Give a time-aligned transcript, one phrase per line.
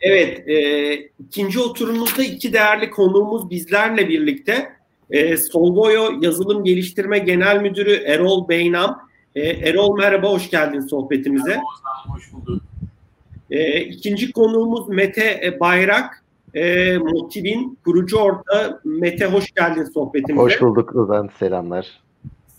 [0.00, 4.72] Evet, e, ikinci oturumumuzda iki değerli konuğumuz bizlerle birlikte.
[5.10, 9.08] E, Solvoyo Yazılım Geliştirme Genel Müdürü Erol Beynam.
[9.34, 11.48] E, Erol merhaba, hoş geldin sohbetimize.
[11.48, 11.68] Merhaba,
[12.14, 12.62] hoş bulduk.
[13.50, 16.24] E, ikinci konuğumuz Mete Bayrak.
[16.54, 20.42] E, Motiv'in kurucu orta Mete hoş geldin sohbetimize.
[20.42, 21.86] Hoş bulduk Ozan, selamlar.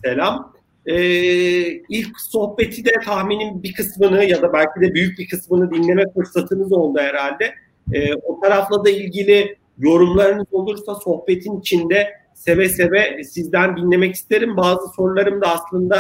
[0.04, 0.54] Selam.
[0.90, 6.04] Ee, ilk sohbeti de tahminin bir kısmını ya da belki de büyük bir kısmını dinleme
[6.14, 7.54] fırsatınız oldu herhalde.
[7.94, 14.58] Ee, o tarafla da ilgili yorumlarınız olursa sohbetin içinde seve seve sizden dinlemek isterim.
[14.58, 15.98] Bazı sorularım da aslında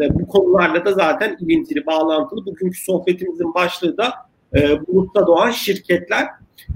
[0.00, 2.46] e, bu konularla da zaten ilintili, bağlantılı.
[2.46, 4.12] Bugünkü sohbetimizin başlığı da
[4.56, 6.26] e, bulutta doğan şirketler.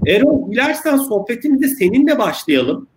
[0.07, 2.87] Erol, dilersen sohbetimize seninle başlayalım.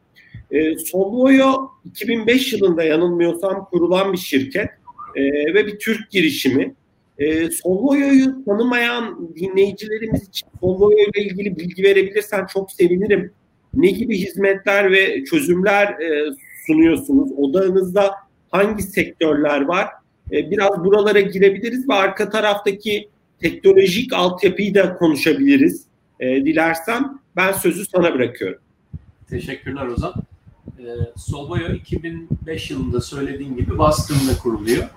[0.51, 4.69] E, Solvoyo 2005 yılında yanılmıyorsam kurulan bir şirket
[5.17, 5.23] e,
[5.55, 6.75] ve bir Türk girişimi.
[7.19, 13.33] E, Solvoyo'yu tanımayan dinleyicilerimiz için Solvoyo ile ilgili bilgi verebilirsen çok sevinirim.
[13.75, 16.35] Ne gibi hizmetler ve çözümler e,
[16.67, 17.31] sunuyorsunuz?
[17.37, 18.15] Odağınızda
[18.51, 19.89] hangi sektörler var?
[20.33, 23.09] E, biraz buralara girebiliriz ve arka taraftaki
[23.41, 25.85] teknolojik altyapıyı da konuşabiliriz.
[26.21, 28.59] E, dilersen ben sözü sana bırakıyorum.
[29.31, 30.15] Teşekkürler Ozan.
[30.79, 34.89] E, Solvayo 2005 yılında söylediğim gibi Boston'da kuruluyor.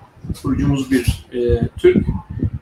[0.41, 2.07] Kurucumuz bir e, Türk,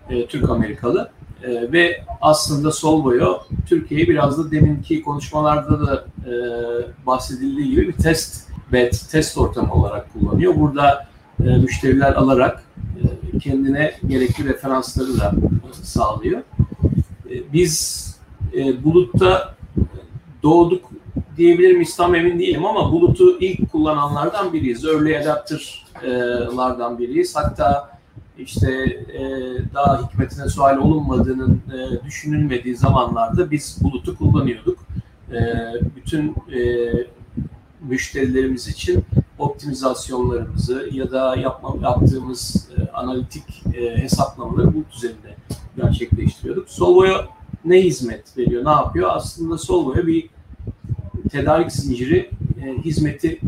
[0.10, 1.12] e, Türk Amerikalı
[1.44, 6.34] e, ve aslında Solvayo Türkiye'yi biraz da deminki konuşmalarda da e,
[7.06, 10.56] bahsedildiği gibi bir test bed, test ortamı olarak kullanıyor.
[10.56, 11.08] Burada
[11.40, 12.64] e, müşteriler alarak
[13.34, 15.34] e, kendine gerekli referansları da
[15.84, 16.42] sağlıyor.
[17.30, 18.06] E, biz
[18.54, 19.56] e, bulutta
[20.44, 20.99] doğduk
[21.40, 24.86] diyebilir miyiz tam emin değilim ama bulutu ilk kullananlardan biriyiz.
[24.86, 27.36] Early adapter'lardan biriyiz.
[27.36, 28.00] Hatta
[28.38, 28.72] işte
[29.14, 29.22] e,
[29.74, 34.80] daha hikmetine sual olunmadığının e, düşünülmediği zamanlarda biz bulutu kullanıyorduk.
[35.32, 35.40] E,
[35.96, 36.92] bütün e,
[37.82, 39.06] müşterilerimiz için
[39.40, 45.36] optimizasyonlarımızı ya da yapma, yaptığımız e, analitik e, hesaplamaları bulut üzerinde
[45.78, 46.70] gerçekleştiriyorduk.
[46.70, 47.28] Solvo'ya
[47.66, 49.10] ne hizmet veriyor, ne yapıyor?
[49.14, 50.30] Aslında Solvo'ya bir
[51.30, 52.30] tedarik zinciri
[52.64, 53.40] e, hizmeti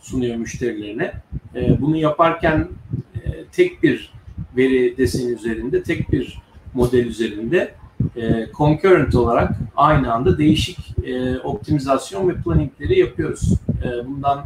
[0.00, 1.12] sunuyor müşterilerine.
[1.54, 2.68] E, bunu yaparken
[3.14, 4.12] e, tek bir
[4.56, 6.38] veri deseni üzerinde, tek bir
[6.74, 7.74] model üzerinde
[8.16, 13.54] e, concurrent olarak aynı anda değişik e, optimizasyon ve planningleri yapıyoruz.
[13.84, 14.44] E, bundan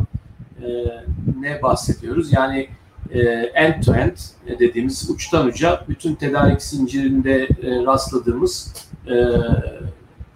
[0.62, 0.68] e,
[1.40, 2.32] ne bahsediyoruz?
[2.32, 2.68] Yani
[3.54, 4.16] end to end
[4.58, 8.74] dediğimiz uçtan uca bütün tedarik zincirinde e, rastladığımız
[9.06, 9.14] e,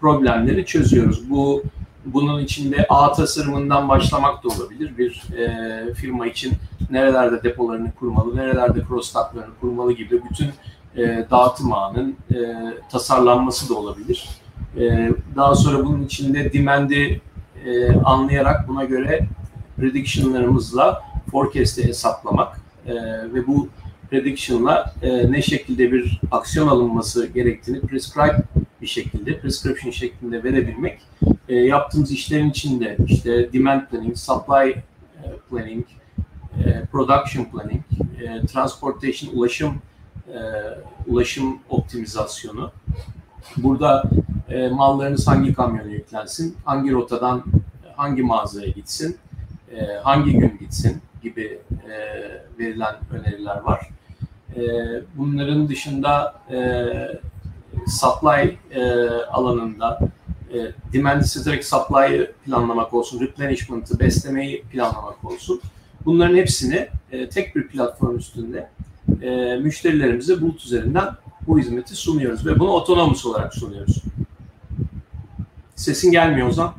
[0.00, 1.30] problemleri çözüyoruz.
[1.30, 1.62] Bu
[2.14, 4.98] bunun içinde ağ tasarımından başlamak da olabilir.
[4.98, 6.52] Bir e, firma için
[6.90, 10.48] nerelerde depolarını kurmalı, nerelerde crosstalklarını kurmalı gibi bütün
[10.96, 12.36] e, dağıtım ağının e,
[12.90, 14.28] tasarlanması da olabilir.
[14.76, 17.20] E, daha sonra bunun içinde demand'i
[17.64, 19.28] e, anlayarak buna göre
[19.76, 22.94] prediction'larımızla forecast'i hesaplamak e,
[23.34, 23.68] ve bu
[24.10, 28.42] prediction'la e, ne şekilde bir aksiyon alınması gerektiğini prescribe
[28.82, 31.00] bir şekilde, prescription şeklinde verebilmek
[31.48, 34.82] e, yaptığımız işlerin içinde işte demand planning, supply e,
[35.50, 35.86] planning,
[36.64, 37.82] e, production planning,
[38.20, 39.74] e, transportation, ulaşım
[40.28, 40.38] e,
[41.06, 42.70] ulaşım optimizasyonu.
[43.56, 44.02] Burada
[44.48, 47.44] e, mallarınız hangi kamyona yüklensin, hangi rotadan
[47.96, 49.16] hangi mağazaya gitsin,
[49.72, 51.94] e, hangi gün gitsin gibi e,
[52.58, 53.88] verilen öneriler var.
[54.56, 54.60] E,
[55.14, 56.58] bunların dışında e,
[57.86, 59.98] supply e, alanında
[60.52, 60.56] e,
[60.92, 65.60] demand centric supply'ı planlamak olsun, replenishment'ı, beslemeyi planlamak olsun.
[66.04, 68.68] Bunların hepsini e, tek bir platform üstünde
[69.22, 71.08] e, müşterilerimize bulut üzerinden
[71.46, 74.02] bu hizmeti sunuyoruz ve bunu otonomus olarak sunuyoruz.
[75.76, 76.74] Sesin gelmiyor Ozan.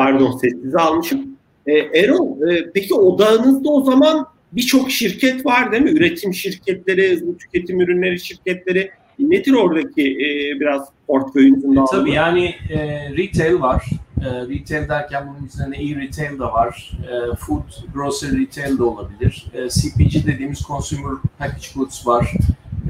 [0.00, 1.36] Pardon sessize almışım.
[1.66, 5.90] E, Erol e, peki odağınızda o zaman birçok şirket var değil mi?
[5.90, 8.90] Üretim şirketleri, hızlı tüketim ürünleri şirketleri.
[9.18, 11.86] Nedir oradaki e, biraz portföyünüzün dağılımı?
[11.90, 12.78] Tabii yani e,
[13.16, 13.84] retail var.
[14.20, 16.98] E, retail derken bunun üzerine e-retail de var.
[17.04, 19.46] E, food, grocery retail de olabilir.
[19.54, 22.32] E, CPG dediğimiz consumer package goods var.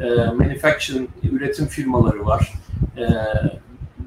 [0.03, 2.53] E, manufacturing, üretim firmaları var.
[2.97, 3.05] E,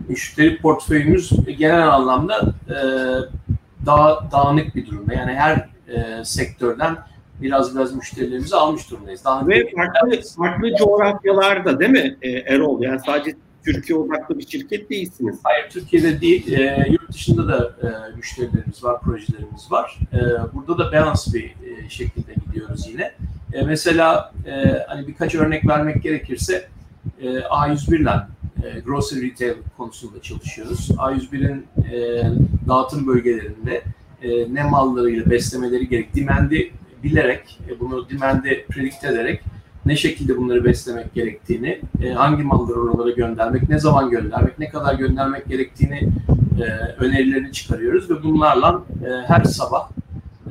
[0.09, 2.77] müşteri portföyümüz genel anlamda e,
[3.85, 5.13] daha dağınık bir durumda.
[5.13, 6.97] Yani her e, sektörden
[7.41, 9.25] biraz biraz müşterilerimizi almış durumdayız.
[9.25, 12.81] Daha Ve farklı, farklı coğrafyalarda değil mi e, Erol?
[12.81, 13.35] Yani sadece
[13.65, 15.39] Türkiye odaklı bir şirket değilsiniz.
[15.43, 16.51] Hayır, Türkiye'de değil.
[16.51, 19.99] E, yurt dışında da e, müşterilerimiz var, projelerimiz var.
[20.13, 20.19] E,
[20.53, 23.13] burada da balance bir e, şekilde gidiyoruz yine.
[23.53, 26.67] E, mesela e, hani birkaç örnek vermek gerekirse
[27.21, 28.09] e, A101 ile
[28.63, 30.89] e, grocery retail konusunda çalışıyoruz.
[30.89, 32.23] A101'in e,
[32.67, 33.83] dağıtım bölgelerinde
[34.21, 36.71] e, ne mallarıyla beslemeleri gerek, dimendi
[37.03, 39.41] bilerek, e, bunu dimendi predict ederek
[39.85, 44.93] ne şekilde bunları beslemek gerektiğini, e, hangi malları oralara göndermek, ne zaman göndermek, ne kadar
[44.93, 46.09] göndermek gerektiğini
[46.61, 46.63] e,
[46.97, 49.89] önerilerini çıkarıyoruz ve bunlarla e, her sabah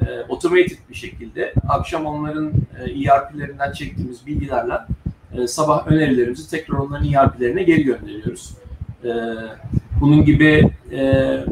[0.01, 4.75] e, automated bir şekilde akşam onların e, ERP'lerinden çektiğimiz bilgilerle
[5.35, 8.51] e, sabah önerilerimizi tekrar onların ERP'lerine geri gönderiyoruz.
[9.05, 9.11] E,
[10.01, 11.45] bunun gibi e,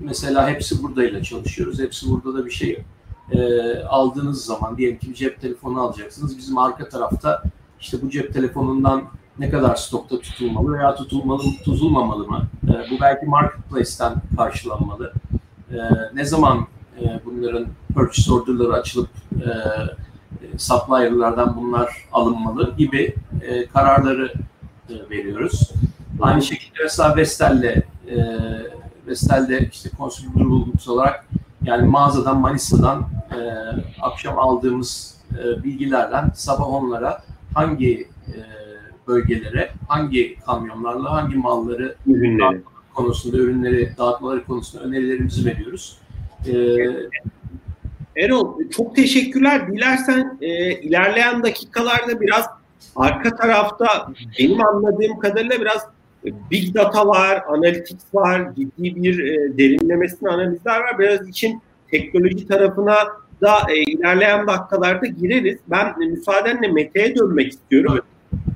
[0.00, 1.80] mesela hepsi buradayla çalışıyoruz.
[1.80, 2.84] Hepsi burada da bir şey
[3.32, 3.38] e,
[3.78, 6.38] aldığınız zaman diyelim ki bir cep telefonu alacaksınız.
[6.38, 7.42] Bizim arka tarafta
[7.80, 9.02] işte bu cep telefonundan
[9.38, 12.42] ne kadar stokta tutulmalı veya tutulmalı tutulmamalı mı?
[12.64, 15.12] E, bu belki marketplace'ten karşılanmalı.
[15.70, 15.76] E,
[16.14, 16.66] ne zaman
[17.00, 19.48] e, bunların purchase order'ları açılıp e,
[20.58, 24.32] supplier'lardan bunlar alınmalı gibi e, kararları
[24.90, 25.70] e, veriyoruz.
[26.20, 28.16] Aynı şekilde mesela Vestel'le e,
[29.06, 31.26] Vestel'de işte consumer durables olarak
[31.62, 33.38] yani mağazadan Manisa'dan e,
[34.02, 37.22] akşam aldığımız e, bilgilerden sabah onlara
[37.54, 38.34] hangi e,
[39.08, 42.62] bölgelere, hangi kamyonlarla, hangi malları ürünleri
[42.94, 45.98] konusunda, ürünleri dağıtmaları konusunda önerilerimizi veriyoruz.
[46.46, 46.52] Ee,
[48.16, 49.72] Erol çok teşekkürler.
[49.72, 52.46] Dilersen e, ilerleyen dakikalarda biraz
[52.96, 55.86] arka tarafta benim anladığım kadarıyla biraz
[56.50, 60.98] big data var, analytics var, ciddi bir e, derinlemesine analizler var.
[60.98, 62.96] Biraz için teknoloji tarafına
[63.40, 65.58] da e, ilerleyen dakikalarda gireriz.
[65.70, 67.98] Ben e, müsaadenle Mete'ye dönmek istiyorum.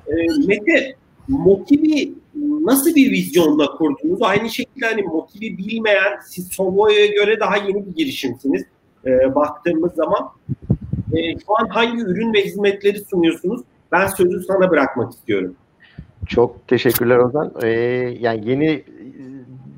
[0.07, 0.13] E,
[0.47, 0.95] Mete,
[1.27, 2.13] Motivi
[2.61, 4.21] nasıl bir vizyonla kurdunuz?
[4.21, 8.63] Aynı şekilde hani Motivi bilmeyen, siz Sovo'ya göre daha yeni bir girişimsiniz
[9.05, 10.29] e, baktığımız zaman.
[11.13, 13.61] E, şu an hangi ürün ve hizmetleri sunuyorsunuz?
[13.91, 15.55] Ben sözü sana bırakmak istiyorum.
[16.27, 17.51] Çok teşekkürler Ozan.
[17.63, 17.67] Ee,
[18.19, 18.83] yani yeni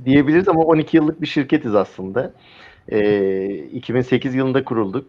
[0.05, 2.33] diyebiliriz ama 12 yıllık bir şirketiz aslında.
[2.91, 5.07] Ee, 2008 yılında kurulduk.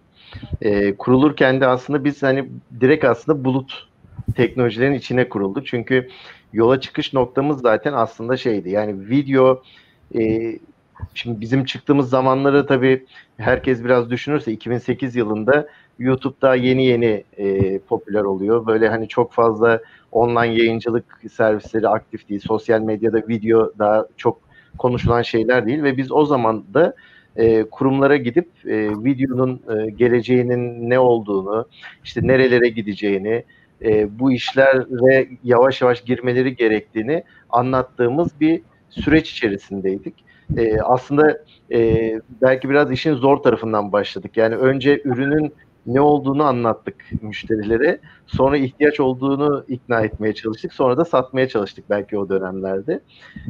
[0.62, 2.49] Ee, kurulurken de aslında biz hani
[2.81, 3.88] direkt aslında bulut
[4.37, 5.67] teknolojilerin içine kurulduk.
[5.67, 6.09] Çünkü
[6.53, 8.70] yola çıkış noktamız zaten aslında şeydi.
[8.70, 9.62] Yani video
[10.19, 10.53] e,
[11.14, 13.06] şimdi bizim çıktığımız zamanları tabii
[13.37, 15.69] herkes biraz düşünürse 2008 yılında
[15.99, 18.66] YouTube daha yeni yeni e, popüler oluyor.
[18.66, 19.81] Böyle hani çok fazla
[20.12, 22.40] online yayıncılık servisleri aktif değil.
[22.40, 24.40] Sosyal medyada video daha çok
[24.78, 26.94] konuşulan şeyler değil ve biz o zaman da
[27.37, 31.69] e, kurumlara gidip e, videonun e, geleceğinin ne olduğunu,
[32.04, 33.44] işte nerelere gideceğini,
[33.84, 40.14] e, bu işlere yavaş yavaş girmeleri gerektiğini anlattığımız bir süreç içerisindeydik.
[40.56, 41.38] E, aslında
[41.72, 42.12] e,
[42.43, 44.37] belki biraz işin zor tarafından başladık.
[44.37, 45.54] Yani önce ürünün
[45.87, 47.99] ne olduğunu anlattık müşterilere.
[48.26, 50.72] Sonra ihtiyaç olduğunu ikna etmeye çalıştık.
[50.72, 53.00] Sonra da satmaya çalıştık belki o dönemlerde.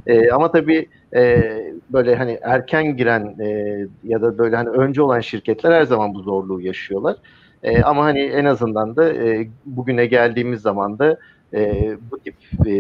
[0.06, 1.42] E, ama tabii e,
[1.90, 6.20] böyle hani erken giren e, ya da böyle hani önce olan şirketler her zaman bu
[6.22, 7.16] zorluğu yaşıyorlar.
[7.62, 11.18] E, ama hani en azından da e, bugüne geldiğimiz zaman da
[11.54, 12.34] e, bu tip
[12.66, 12.72] e,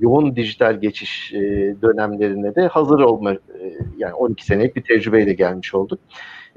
[0.00, 1.40] yoğun dijital geçiş e,
[1.82, 3.38] dönemlerine de hazır olma e,
[3.98, 6.00] yani 12 senelik bir tecrübeyle gelmiş olduk.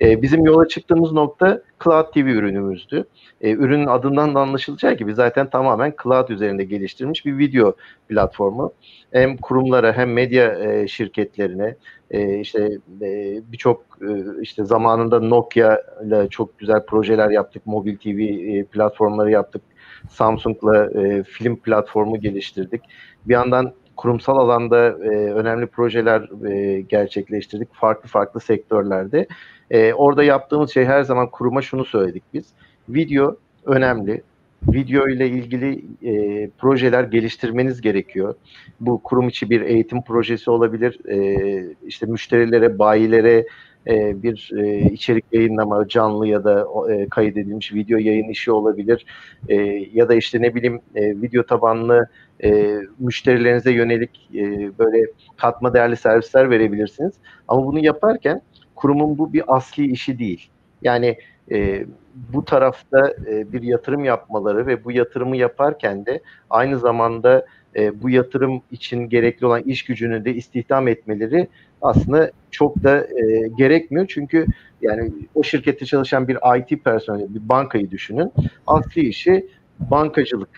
[0.02, 3.06] E, bizim yola çıktığımız nokta Cloud TV ürünümüzdü.
[3.42, 7.76] E, ürünün adından da anlaşılacağı gibi zaten tamamen Cloud üzerinde geliştirilmiş bir video
[8.10, 8.74] platformu.
[9.12, 11.76] Hem kurumlara hem medya e, şirketlerine
[12.12, 12.70] e, işte
[13.02, 17.66] e, birçok e, işte zamanında Nokia ile çok güzel projeler yaptık.
[17.66, 19.62] Mobil TV e, platformları yaptık.
[20.10, 22.82] Samsung'la e, film platformu geliştirdik.
[23.26, 29.28] Bir yandan kurumsal alanda e, önemli projeler e, gerçekleştirdik farklı farklı sektörlerde.
[29.72, 32.46] E, orada yaptığımız şey her zaman kuruma şunu söyledik biz.
[32.90, 34.22] Video önemli.
[34.64, 38.36] Video ile ilgili e, projeler geliştirmeniz gerekiyor.
[38.80, 41.00] Bu kurum içi bir eğitim projesi olabilir.
[41.10, 43.46] E, işte müşterilere, bayilere
[43.88, 49.06] e, bir e, içerik yayınlama, canlı ya da e, kaydedilmiş video yayın işi olabilir.
[49.50, 49.56] E,
[49.94, 52.08] ya da işte ne bileyim e, video tabanlı
[52.44, 55.06] e, müşterilerinize yönelik e, böyle
[55.38, 57.14] katma değerli servisler verebilirsiniz.
[57.48, 58.42] Ama bunu yaparken
[58.76, 60.50] kurumun bu bir asli işi değil.
[60.82, 61.18] Yani
[61.52, 61.86] e,
[62.34, 68.10] bu tarafta e, bir yatırım yapmaları ve bu yatırımı yaparken de aynı zamanda e, bu
[68.10, 71.48] yatırım için gerekli olan iş gücünü de istihdam etmeleri
[71.86, 74.06] aslında çok da e, gerekmiyor.
[74.08, 74.46] Çünkü
[74.82, 78.32] yani o şirkette çalışan bir IT personeli, bir bankayı düşünün.
[78.68, 79.48] Asli işi
[79.80, 80.50] bankacılık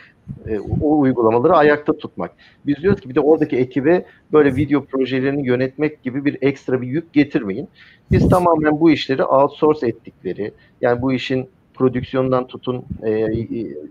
[0.48, 2.32] e, o uygulamaları ayakta tutmak.
[2.66, 6.88] Biz diyoruz ki bir de oradaki ekibe böyle video projelerini yönetmek gibi bir ekstra bir
[6.88, 7.70] yük getirmeyin.
[8.12, 13.26] Biz tamamen bu işleri outsource ettikleri, yani bu işin prodüksiyondan tutun e,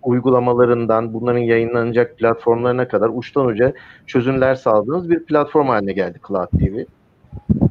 [0.02, 3.72] uygulamalarından bunların yayınlanacak platformlarına kadar uçtan uca
[4.06, 6.84] çözümler sağladığımız bir platform haline geldi Cloud TV.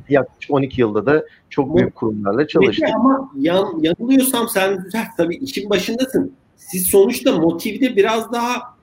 [0.10, 2.86] Yaklaşık 12 yılda da çok büyük kurumlarla çalıştık.
[2.86, 6.34] Peki ama yan, yanılıyorsam sen tabii işin başındasın.
[6.55, 8.75] Siz sonuçta motivde biraz daha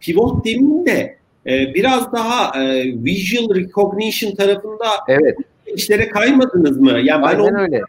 [0.00, 5.38] pivot demeyeyim de e, biraz daha e, visual recognition tarafında evet.
[5.66, 6.90] işlere kaymadınız mı?
[6.90, 7.82] Yani ben Aynen öyle.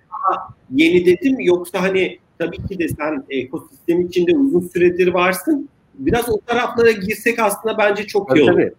[0.75, 5.69] yeni dedim yoksa hani tabii ki de sen ekosistem içinde uzun süredir varsın.
[5.93, 8.53] Biraz o taraflara girsek aslında bence çok tabii, iyi olur.
[8.53, 8.71] Tabii.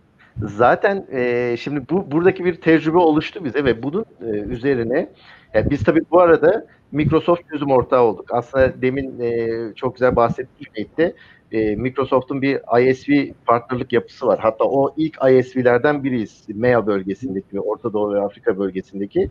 [0.43, 5.09] Zaten e, şimdi bu buradaki bir tecrübe oluştu bize ve bunun e, üzerine
[5.55, 8.29] yani biz tabii bu arada Microsoft çözüm ortağı olduk.
[8.33, 11.15] Aslında demin e, çok güzel bahsettiğim de
[11.53, 14.39] e, Microsoft'un bir ISV partnerlik yapısı var.
[14.43, 16.45] Hatta o ilk ISV'lerden biriyiz.
[16.49, 19.31] MEA bölgesindeki, Orta Doğu ve Afrika bölgesindeki.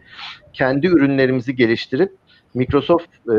[0.53, 2.11] Kendi ürünlerimizi geliştirip
[2.53, 3.33] Microsoft e,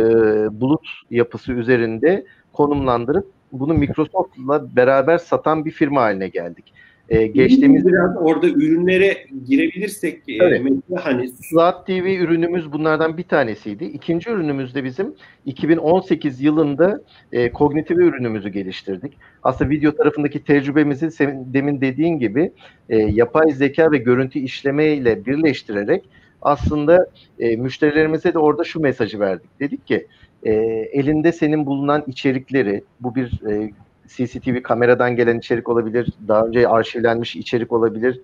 [0.61, 6.73] bulut yapısı üzerinde konumlandırıp bunu Microsoft'la beraber satan bir firma haline geldik.
[7.09, 10.61] Ee, geçtiğimiz biraz orada ürünlere girebilirsek e, evet.
[10.65, 13.85] mesela hani Zat TV ürünümüz bunlardan bir tanesiydi.
[13.85, 15.15] İkinci ürünümüz de bizim
[15.47, 17.01] 2018 yılında
[17.33, 19.13] e, kognitif ürünümüzü geliştirdik.
[19.43, 22.53] Aslında video tarafındaki tecrübemizi senin demin dediğin gibi
[22.89, 26.05] e, yapay zeka ve görüntü işleme ile birleştirerek
[26.43, 27.07] aslında
[27.39, 29.61] e, müşterilerimize de orada şu mesajı verdik.
[29.61, 30.07] Dedik ki
[30.43, 30.53] e,
[30.93, 33.71] elinde senin bulunan içerikleri bu bir e,
[34.09, 38.21] CCTV kameradan gelen içerik olabilir, daha önce arşivlenmiş içerik olabilir.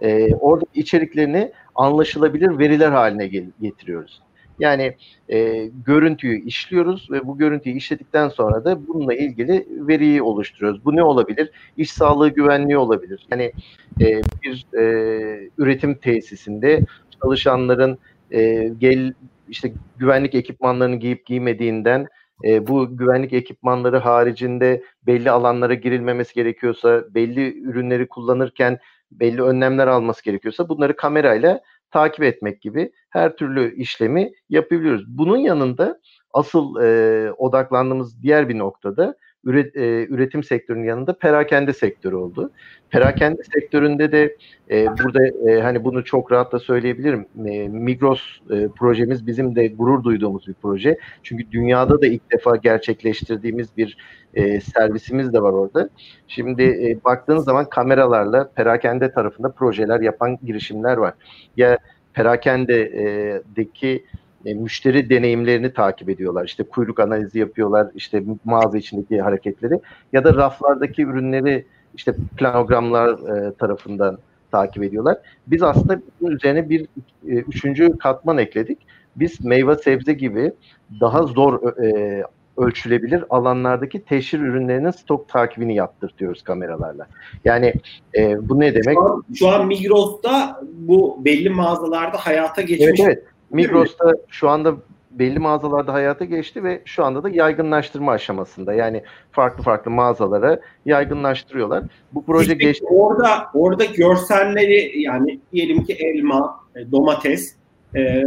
[0.00, 3.26] E, orada içeriklerini anlaşılabilir veriler haline
[3.60, 4.22] getiriyoruz.
[4.60, 4.96] Yani
[5.28, 10.84] e, görüntüyü işliyoruz ve bu görüntüyü işledikten sonra da bununla ilgili veriyi oluşturuyoruz.
[10.84, 11.50] Bu ne olabilir?
[11.76, 13.26] İş sağlığı güvenliği olabilir.
[13.30, 13.52] Yani
[14.00, 16.80] e, bir e, üretim tesisinde
[17.22, 17.98] çalışanların
[18.30, 19.12] e, gel
[19.48, 22.06] işte güvenlik ekipmanlarını giyip giymediğinden
[22.44, 28.78] e, bu güvenlik ekipmanları haricinde belli alanlara girilmemesi gerekiyorsa, belli ürünleri kullanırken
[29.12, 35.04] belli önlemler alması gerekiyorsa bunları kamerayla takip etmek gibi her türlü işlemi yapabiliyoruz.
[35.08, 36.00] Bunun yanında
[36.32, 42.50] asıl e, odaklandığımız diğer bir noktada üret, e, üretim sektörünün yanında perakende sektörü oldu.
[42.90, 44.36] Perakende sektöründe de
[44.70, 47.26] e, burada e, hani bunu çok rahatla söyleyebilirim.
[47.46, 48.20] E, Migros
[48.50, 50.98] e, projemiz bizim de gurur duyduğumuz bir proje.
[51.22, 53.96] Çünkü dünyada da ilk defa gerçekleştirdiğimiz bir
[54.34, 55.88] e, servisimiz de var orada.
[56.28, 61.14] Şimdi e, baktığınız zaman kameralarla perakende tarafında projeler yapan girişimler var.
[61.56, 61.78] Ya
[62.14, 66.44] perakendedeki e, müşteri deneyimlerini takip ediyorlar.
[66.44, 69.80] İşte kuyruk analizi yapıyorlar, işte mağaza içindeki hareketleri
[70.12, 74.18] ya da raflardaki ürünleri işte planogramlar e, tarafından
[74.50, 75.18] takip ediyorlar.
[75.46, 76.80] Biz aslında bunun üzerine bir
[77.28, 78.78] e, üçüncü katman ekledik.
[79.16, 80.52] Biz meyve sebze gibi
[81.00, 82.22] daha zor e,
[82.56, 87.06] ölçülebilir alanlardaki teşhir ürünlerinin stok takibini yaptırtıyoruz kameralarla.
[87.44, 87.74] Yani
[88.14, 88.94] e, bu ne demek?
[88.94, 92.88] Şu an, şu an Migros'ta bu belli mağazalarda hayata geçmiş.
[92.88, 93.24] Evet, evet.
[93.50, 94.74] Migros'ta şu anda
[95.10, 98.74] belli mağazalarda hayata geçti ve şu anda da yaygınlaştırma aşamasında.
[98.74, 99.02] Yani
[99.32, 101.84] farklı farklı mağazalara yaygınlaştırıyorlar.
[102.12, 102.86] Bu proje işte geçti.
[102.90, 107.54] Orada orada görselleri yani diyelim ki elma, e, domates
[107.96, 108.22] e,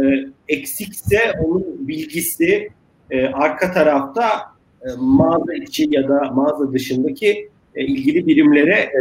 [0.48, 2.68] eksikse onun bilgisi
[3.10, 4.24] e, arka tarafta
[4.82, 7.48] e, mağaza içi ya da mağaza dışındaki
[7.82, 8.92] ilgili birimlere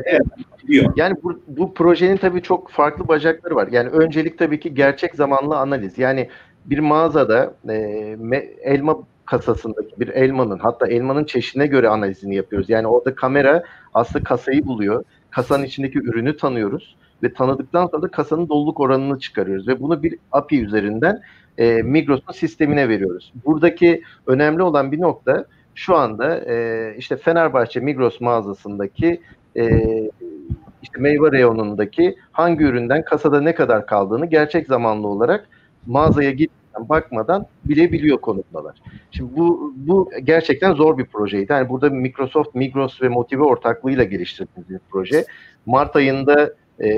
[0.68, 0.94] diyor.
[0.96, 3.68] Yani bu, bu projenin tabii çok farklı bacakları var.
[3.72, 5.98] Yani öncelik tabii ki gerçek zamanlı analiz.
[5.98, 6.30] Yani
[6.65, 7.75] bir mağazada e,
[8.62, 12.70] elma kasasındaki bir elmanın hatta elmanın çeşidine göre analizini yapıyoruz.
[12.70, 13.63] Yani orada kamera
[13.94, 15.03] aslında kasayı buluyor.
[15.30, 20.18] Kasanın içindeki ürünü tanıyoruz ve tanıdıktan sonra da kasanın doluluk oranını çıkarıyoruz ve bunu bir
[20.32, 21.22] API üzerinden
[21.58, 23.34] e, Migros'un sistemine veriyoruz.
[23.46, 29.22] Buradaki önemli olan bir nokta şu anda e, işte Fenerbahçe Migros mağazasındaki
[29.58, 29.70] e,
[30.84, 35.48] işte meyve reyonundaki hangi üründen kasada ne kadar kaldığını gerçek zamanlı olarak
[35.88, 38.75] mağazaya gitmeden bakmadan bilebiliyor konutmalar.
[39.12, 41.51] Şimdi bu bu gerçekten zor bir projeydi.
[41.51, 45.25] Yani burada Microsoft, Migros ve Motive ortaklığıyla geliştirdiğimiz bir proje.
[45.65, 46.89] Mart ayında e,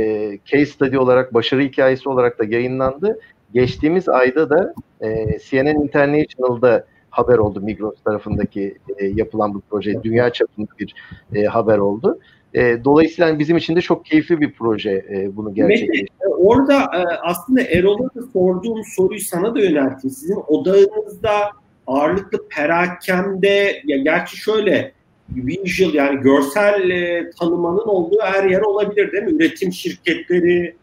[0.46, 3.20] case study olarak, başarı hikayesi olarak da yayınlandı.
[3.54, 6.86] Geçtiğimiz ayda da e, CNN International'da
[7.18, 10.04] haber oldu Migros tarafındaki e, yapılan bu proje.
[10.04, 10.96] Dünya çapında bir
[11.36, 12.20] e, haber oldu.
[12.54, 16.12] E, dolayısıyla bizim için de çok keyifli bir proje e, bunu gerçekleştirmek.
[16.38, 20.16] Orada e, aslında Erol'a da sorduğum soruyu sana da yönelteyim.
[20.16, 21.32] Sizin odağınızda
[21.88, 24.92] ağırlıklı perakende, ya gerçi şöyle
[25.30, 29.32] visual yani görsel e, tanımanın olduğu her yer olabilir değil mi?
[29.32, 30.76] Üretim şirketleri,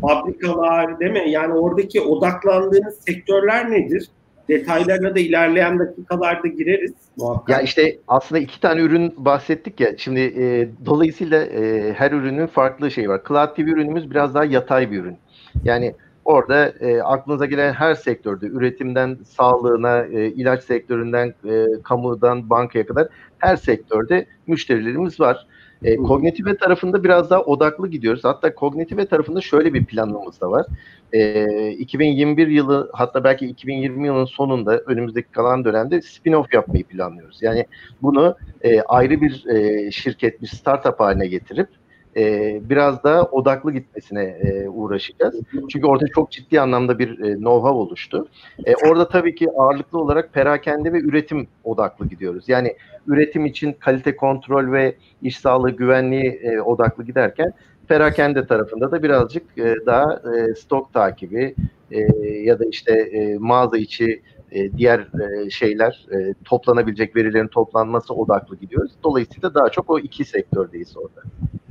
[0.00, 1.24] fabrikalar değil mi?
[1.30, 4.08] Yani oradaki odaklandığınız sektörler nedir?
[4.50, 6.92] Detaylarına da ilerleyen dakikalarda gireriz.
[7.16, 7.48] Muhakkak.
[7.48, 9.98] Ya işte aslında iki tane ürün bahsettik ya.
[9.98, 13.20] Şimdi e, dolayısıyla e, her ürünün farklı şeyi var.
[13.28, 15.16] Cloud TV ürünümüz biraz daha yatay bir ürün.
[15.64, 22.86] Yani orada e, aklınıza gelen her sektörde üretimden sağlığına, e, ilaç sektöründen, e, kamudan bankaya
[22.86, 25.46] kadar her sektörde müşterilerimiz var.
[25.82, 28.24] E, kognitive tarafında biraz daha odaklı gidiyoruz.
[28.24, 30.66] Hatta kognitive tarafında şöyle bir planımız da var.
[31.12, 37.42] E, 2021 yılı hatta belki 2020 yılının sonunda önümüzdeki kalan dönemde spin-off yapmayı planlıyoruz.
[37.42, 37.66] Yani
[38.02, 41.68] bunu e, ayrı bir e, şirket, bir startup haline getirip
[42.16, 45.40] e, biraz daha odaklı gitmesine e, uğraşacağız.
[45.70, 48.28] Çünkü orada çok ciddi anlamda bir e, know-how oluştu.
[48.66, 52.48] E, orada tabii ki ağırlıklı olarak perakende ve üretim odaklı gidiyoruz.
[52.48, 52.76] Yani
[53.06, 57.52] üretim için kalite kontrol ve iş sağlığı güvenliği e, odaklı giderken
[57.88, 61.54] perakende tarafında da birazcık e, daha e, stok takibi
[61.90, 68.14] e, ya da işte e, mağaza içi e, diğer e, şeyler e, toplanabilecek verilerin toplanması
[68.14, 68.92] odaklı gidiyoruz.
[69.04, 71.22] Dolayısıyla daha çok o iki sektördeyiz orada.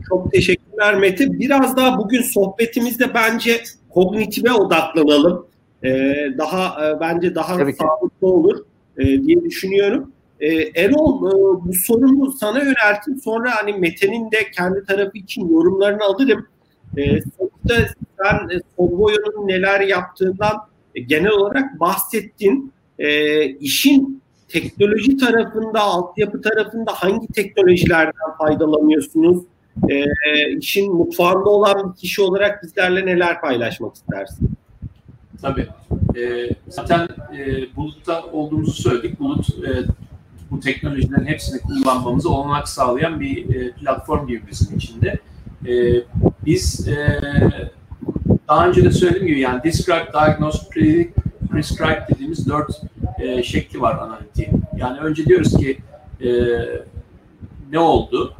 [0.09, 1.39] Çok teşekkürler Mete.
[1.39, 5.45] Biraz daha bugün sohbetimizde bence kognitive odaklanalım.
[5.83, 8.25] Ee, daha e, bence daha Tabii sağlıklı ki.
[8.25, 8.65] olur
[8.97, 10.11] e, diye düşünüyorum.
[10.39, 10.47] E,
[10.81, 11.31] Erol e,
[11.65, 13.17] bu sorunu sana yönelttim.
[13.23, 16.47] Sonra hani Mete'nin de kendi tarafı için yorumlarını alırım.
[16.97, 20.57] E, sonuçta sen e, Solvoyo'nun neler yaptığından
[20.95, 22.73] e, genel olarak bahsettin.
[22.99, 29.43] E, işin teknoloji tarafında, altyapı tarafında hangi teknolojilerden faydalanıyorsunuz?
[29.89, 30.05] E,
[30.57, 34.49] işin mutfağında olan bir kişi olarak bizlerle neler paylaşmak istersin?
[35.41, 35.67] Tabii.
[36.17, 37.07] E, zaten
[37.37, 39.19] e, bulutta olduğumuzu söyledik.
[39.19, 39.69] Bulut e,
[40.51, 45.19] bu teknolojilerin hepsini kullanmamızı olanak sağlayan bir e, platform gibi bizim için de.
[45.67, 46.03] E,
[46.45, 47.19] biz e,
[48.47, 51.17] daha önce de söylediğim gibi yani describe, diagnose, predict,
[51.51, 52.81] prescribe dediğimiz dört
[53.19, 54.63] e, şekli var analitiğin.
[54.77, 55.77] Yani önce diyoruz ki
[56.21, 56.29] e,
[57.71, 58.33] ne oldu?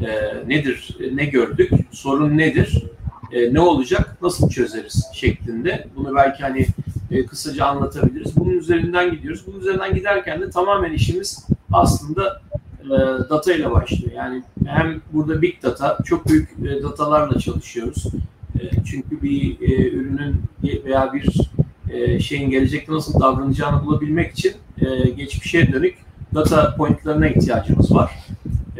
[0.00, 0.08] E,
[0.46, 2.84] nedir, ne gördük, sorun nedir,
[3.32, 5.86] e, ne olacak, nasıl çözeriz şeklinde.
[5.96, 6.66] Bunu belki hani
[7.10, 8.36] e, kısaca anlatabiliriz.
[8.36, 9.42] Bunun üzerinden gidiyoruz.
[9.46, 12.42] Bunun üzerinden giderken de tamamen işimiz aslında
[12.84, 12.88] e,
[13.30, 14.12] data ile başlıyor.
[14.12, 18.06] Yani hem burada big data, çok büyük e, datalarla çalışıyoruz.
[18.60, 20.34] E, çünkü bir e, ürünün
[20.84, 21.50] veya bir
[21.90, 25.94] e, şeyin gelecekte nasıl davranacağını bulabilmek için e, geçmişe dönük
[26.34, 28.10] data pointlarına ihtiyacımız var.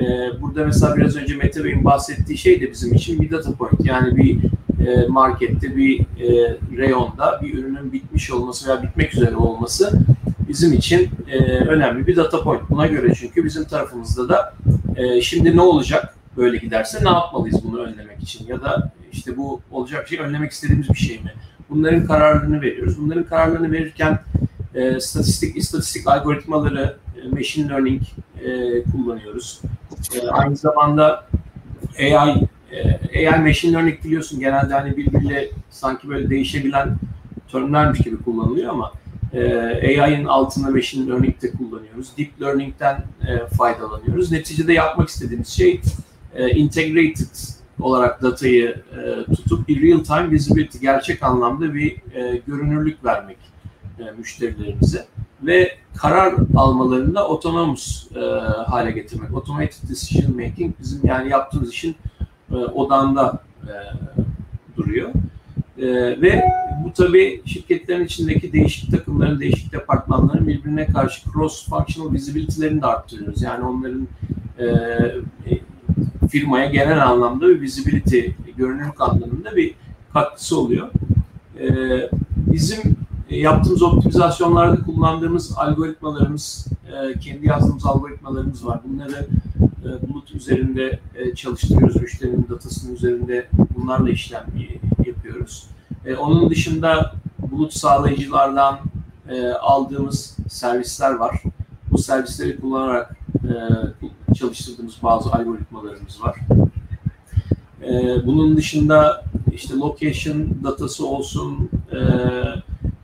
[0.00, 0.04] E,
[0.40, 3.84] burada mesela biraz önce Mete Bey'in bahsettiği şey de bizim için bir data point.
[3.84, 4.38] Yani bir
[4.86, 10.00] e, markette, bir e, reyonda bir ürünün bitmiş olması veya bitmek üzere olması
[10.48, 12.70] bizim için e, önemli bir data point.
[12.70, 14.54] Buna göre çünkü bizim tarafımızda da
[14.96, 19.60] e, şimdi ne olacak böyle giderse ne yapmalıyız bunu önlemek için ya da işte bu
[19.70, 21.32] olacak şey önlemek istediğimiz bir şey mi?
[21.70, 22.98] Bunların kararlarını veriyoruz.
[23.00, 24.18] Bunların kararlarını verirken
[24.74, 28.02] e, statistik istatistik algoritmaları, e, machine learning
[28.44, 29.60] e, kullanıyoruz.
[30.14, 31.26] E, aynı zamanda
[31.98, 32.48] AI
[33.12, 36.98] e, AI machine learning biliyorsun genelde hani birbiriyle sanki böyle değişebilen
[37.52, 38.92] terimlermiş gibi kullanılıyor ama
[39.32, 42.16] e, AI'ın altında machine learning kullanıyoruz.
[42.18, 44.32] Deep learning'den e, faydalanıyoruz.
[44.32, 45.80] Neticede yapmak istediğimiz şey
[46.34, 48.82] e, integrated olarak datayı
[49.28, 53.38] e, tutup bir real time visibility gerçek anlamda bir e, görünürlük vermek
[53.98, 55.06] e, müşterilerimize
[55.42, 58.20] ve karar almalarında otonomus e,
[58.70, 59.34] hale getirmek.
[59.34, 61.96] Automated decision making bizim yani yaptığımız işin
[62.50, 63.72] e, odağında e,
[64.76, 65.10] duruyor.
[65.78, 65.86] E,
[66.22, 66.44] ve
[66.84, 73.42] bu tabi şirketlerin içindeki değişik takımların, değişik departmanların birbirine karşı cross functional visibility'lerini de arttırıyoruz.
[73.42, 74.08] Yani onların
[74.58, 74.66] e,
[76.30, 78.20] firmaya genel anlamda bir visibility,
[78.56, 79.74] görünürlük anlamında bir
[80.12, 80.88] katkısı oluyor.
[81.60, 81.68] E,
[82.36, 88.80] bizim e, yaptığımız optimizasyonlarda kullandığımız algoritmalarımız, e, kendi yazdığımız algoritmalarımız var.
[88.88, 89.26] Bunları
[89.84, 90.98] e, bulut üzerinde
[91.34, 91.96] çalıştırıyoruz.
[91.96, 94.46] Müşterinin datasının üzerinde bunlarla işlem
[95.06, 95.66] yapıyoruz.
[96.18, 98.78] Onun dışında bulut sağlayıcılardan
[99.60, 101.42] aldığımız servisler var.
[101.90, 103.16] Bu servisleri kullanarak
[104.38, 106.36] çalıştırdığımız bazı algoritmalarımız var.
[108.26, 111.70] Bunun dışında işte location datası olsun,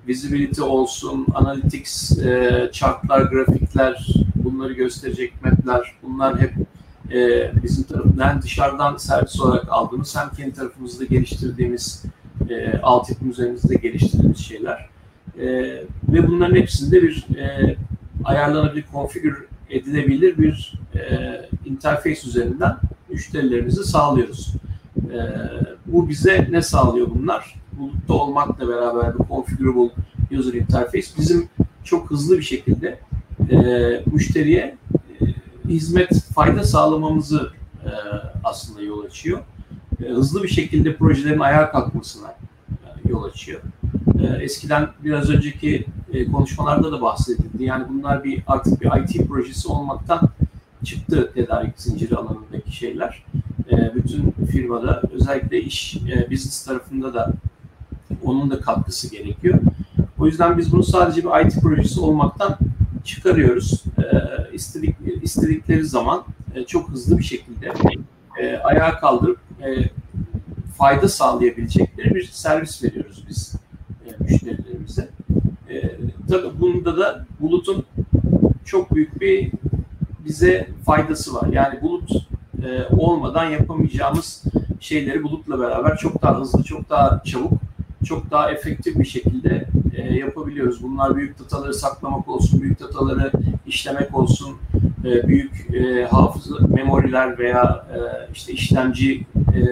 [0.08, 6.52] visibility olsun, analytics, e, chartlar, grafikler, bunları gösterecek mapler, bunlar hep
[7.12, 12.04] e, bizim tarafından dışarıdan servis olarak aldığımız hem kendi tarafımızda geliştirdiğimiz
[12.50, 14.88] e, altyapı üzerimizde geliştirdiğimiz şeyler.
[15.38, 15.46] E,
[16.08, 17.76] ve bunların hepsinde bir e,
[18.24, 21.00] ayarlanabilir, konfigür edilebilir bir e,
[21.64, 22.76] interface üzerinden
[23.08, 24.54] müşterilerimizi sağlıyoruz.
[24.96, 25.18] E,
[25.86, 27.61] bu bize ne sağlıyor bunlar?
[27.82, 29.90] Bulutta olmakla beraber bu configurable
[30.38, 31.48] user interface bizim
[31.84, 32.98] çok hızlı bir şekilde
[33.50, 33.56] e,
[34.12, 34.76] müşteriye
[35.20, 35.24] e,
[35.68, 37.50] hizmet, fayda sağlamamızı
[37.84, 37.90] e,
[38.44, 39.38] aslında yol açıyor.
[40.04, 42.28] E, hızlı bir şekilde projelerin ayağa kalkmasına
[42.70, 43.60] e, yol açıyor.
[44.20, 47.64] E, eskiden biraz önceki e, konuşmalarda da bahsedildi.
[47.64, 50.20] Yani bunlar bir artık bir IT projesi olmaktan
[50.84, 53.24] çıktı tedarik zinciri alanındaki şeyler.
[53.70, 57.32] E, bütün firmada özellikle iş e, business tarafında da
[58.24, 59.58] onun da katkısı gerekiyor.
[60.18, 62.58] O yüzden biz bunu sadece bir IT projesi olmaktan
[63.04, 63.84] çıkarıyoruz.
[63.98, 64.04] E,
[64.54, 67.72] istedik, istedikleri zaman e, çok hızlı bir şekilde
[68.40, 69.90] e, ayağa kaldırıp e,
[70.78, 73.54] fayda sağlayabilecekleri bir servis veriyoruz biz
[74.18, 75.08] müşterilerimize.
[76.28, 77.84] Tabii bunda da bulutun
[78.64, 79.52] çok büyük bir
[80.24, 81.48] bize faydası var.
[81.52, 82.10] Yani bulut
[82.90, 84.44] olmadan yapamayacağımız
[84.80, 87.52] şeyleri bulutla beraber çok daha hızlı, çok daha çabuk,
[88.04, 90.82] çok daha efektif bir şekilde e, yapabiliyoruz.
[90.82, 93.32] Bunlar büyük dataları saklamak olsun, büyük dataları
[93.66, 94.56] işlemek olsun,
[95.04, 97.98] e, büyük e, hafıza, memoriler veya e,
[98.34, 99.62] işte işlemci e,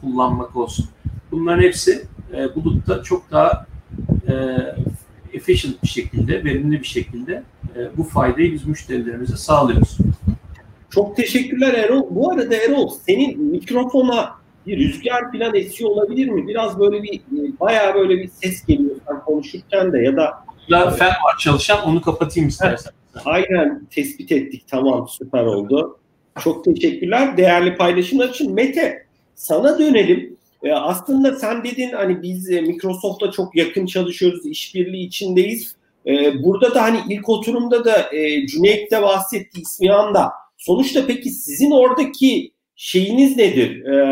[0.00, 0.86] kullanmak olsun.
[1.32, 2.04] Bunların hepsi
[2.36, 3.66] e, bulutta çok daha
[4.28, 4.34] e,
[5.32, 7.42] efficient bir şekilde, verimli bir şekilde
[7.76, 9.98] e, bu faydayı biz müşterilerimize sağlıyoruz.
[10.90, 12.02] Çok teşekkürler Erol.
[12.10, 14.39] Bu arada Erol senin mikrofona
[14.70, 16.48] bir rüzgar falan esiyor olabilir mi?
[16.48, 17.20] Biraz böyle bir
[17.60, 22.02] bayağı böyle bir ses geliyor sen konuşurken de ya da ya fen var çalışan onu
[22.02, 22.92] kapatayım istersen.
[23.24, 25.98] Aynen tespit ettik tamam süper oldu.
[26.40, 28.54] Çok teşekkürler değerli paylaşımlar için.
[28.54, 30.36] Mete sana dönelim.
[30.62, 35.76] Ee, aslında sen dedin hani biz e, Microsoft'la çok yakın çalışıyoruz, işbirliği içindeyiz.
[36.06, 40.30] Ee, burada da hani ilk oturumda da e, Cüneyt de bahsetti, İsmihan da.
[40.56, 43.84] Sonuçta peki sizin oradaki şeyiniz nedir?
[43.84, 44.04] Ee,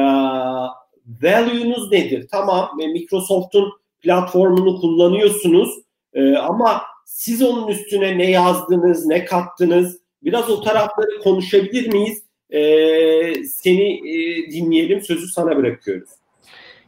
[1.23, 2.29] value'nuz nedir?
[2.31, 5.71] Tamam Microsoft'un platformunu kullanıyorsunuz
[6.15, 10.01] ee, ama siz onun üstüne ne yazdınız, ne kattınız?
[10.23, 12.23] Biraz o tarafları konuşabilir miyiz?
[12.51, 16.09] Ee, seni e, dinleyelim, sözü sana bırakıyoruz.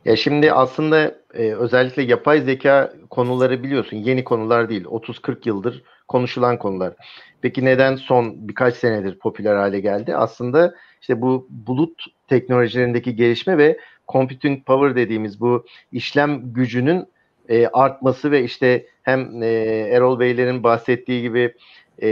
[0.04, 4.84] Ya şimdi aslında e, özellikle yapay zeka konuları biliyorsun yeni konular değil.
[4.84, 6.94] 30-40 yıldır konuşulan konular.
[7.40, 10.16] Peki neden son birkaç senedir popüler hale geldi?
[10.16, 17.06] Aslında işte bu bulut teknolojilerindeki gelişme ve computing power dediğimiz bu işlem gücünün
[17.48, 19.46] e, artması ve işte hem e,
[19.92, 21.54] Erol Beylerin bahsettiği gibi
[22.02, 22.08] e,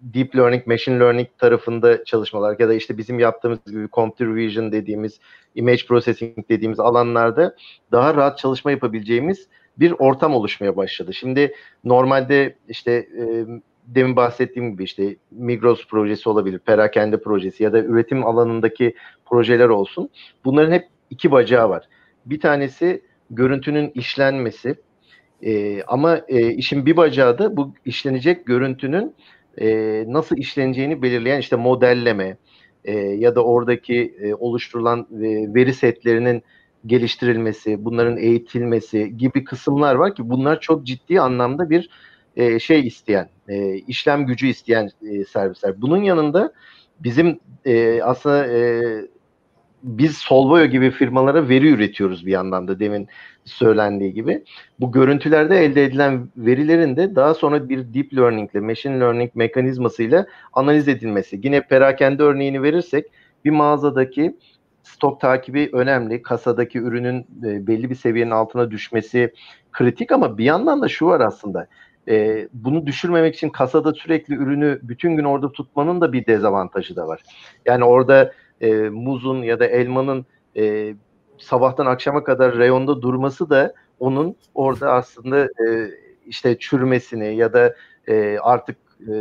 [0.00, 5.20] deep learning, machine learning tarafında çalışmalar ya da işte bizim yaptığımız gibi computer vision dediğimiz,
[5.54, 7.56] image processing dediğimiz alanlarda
[7.92, 9.48] daha rahat çalışma yapabileceğimiz
[9.80, 11.14] bir ortam oluşmaya başladı.
[11.14, 13.24] Şimdi normalde işte e,
[13.86, 20.08] demin bahsettiğim gibi işte Migros projesi olabilir, perakende projesi ya da üretim alanındaki projeler olsun.
[20.44, 21.88] Bunların hep iki bacağı var.
[22.26, 24.76] Bir tanesi görüntünün işlenmesi,
[25.42, 29.14] e, ama e, işin bir bacağı da bu işlenecek görüntünün
[29.60, 29.68] e,
[30.08, 32.36] nasıl işleneceğini belirleyen işte modelleme
[32.84, 36.42] e, ya da oradaki e, oluşturulan e, veri setlerinin
[36.86, 41.90] geliştirilmesi, bunların eğitilmesi gibi kısımlar var ki bunlar çok ciddi anlamda bir
[42.36, 45.82] e, şey isteyen, e, işlem gücü isteyen e, servisler.
[45.82, 46.52] Bunun yanında
[47.00, 48.82] bizim e, aslında e,
[49.82, 53.08] biz Solvayo gibi firmalara veri üretiyoruz bir yandan da demin
[53.44, 54.44] söylendiği gibi.
[54.80, 60.26] Bu görüntülerde elde edilen verilerin de daha sonra bir deep learning ile machine learning mekanizmasıyla
[60.52, 61.40] analiz edilmesi.
[61.42, 63.06] Yine perakende örneğini verirsek
[63.44, 64.36] bir mağazadaki
[64.82, 66.22] stok takibi önemli.
[66.22, 69.32] Kasadaki ürünün e, belli bir seviyenin altına düşmesi
[69.72, 71.66] kritik ama bir yandan da şu var aslında.
[72.08, 77.08] E, bunu düşürmemek için kasada sürekli ürünü bütün gün orada tutmanın da bir dezavantajı da
[77.08, 77.22] var.
[77.66, 80.94] Yani orada e, muzun ya da elmanın e,
[81.38, 85.90] sabahtan akşama kadar reyonda durması da onun orada aslında e,
[86.26, 87.74] işte çürümesini ya da
[88.08, 88.76] e, artık
[89.08, 89.12] e,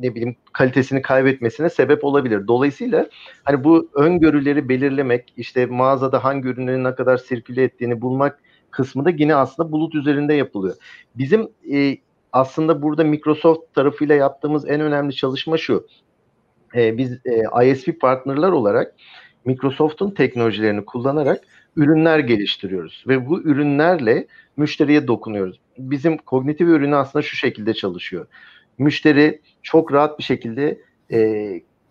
[0.00, 2.46] ne bileyim kalitesini kaybetmesine sebep olabilir.
[2.48, 3.08] Dolayısıyla
[3.44, 8.38] hani bu öngörüleri belirlemek, işte mağazada hangi ürünlerin ne kadar sirküle ettiğini bulmak
[8.70, 10.76] kısmı da yine aslında bulut üzerinde yapılıyor.
[11.14, 11.96] Bizim e,
[12.32, 15.86] aslında burada Microsoft tarafıyla yaptığımız en önemli çalışma şu.
[16.74, 18.94] E, biz e, ISP partnerler olarak
[19.44, 21.40] Microsoft'un teknolojilerini kullanarak
[21.76, 24.26] ürünler geliştiriyoruz ve bu ürünlerle
[24.56, 25.60] müşteriye dokunuyoruz.
[25.78, 28.26] Bizim kognitif ürünü aslında şu şekilde çalışıyor.
[28.82, 30.78] Müşteri çok rahat bir şekilde
[31.10, 31.18] e,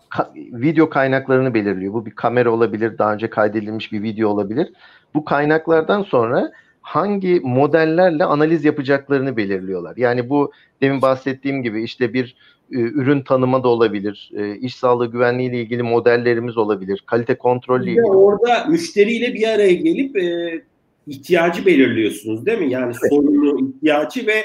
[0.09, 1.93] ka- video kaynaklarını belirliyor.
[1.93, 4.73] Bu bir kamera olabilir, daha önce kaydedilmiş bir video olabilir.
[5.13, 6.51] Bu kaynaklardan sonra
[6.81, 9.97] hangi modellerle analiz yapacaklarını belirliyorlar.
[9.97, 10.51] Yani bu
[10.81, 12.35] demin bahsettiğim gibi işte bir
[12.71, 17.81] e, ürün tanıma da olabilir, e, iş sağlığı güvenliği ile ilgili modellerimiz olabilir, kalite kontrol
[17.81, 18.05] ile ilgili.
[18.05, 20.61] Orada müşteriyle bir araya gelip e,
[21.07, 22.71] ihtiyacı belirliyorsunuz değil mi?
[22.71, 23.09] Yani evet.
[23.09, 24.43] sorunu, ihtiyacı ve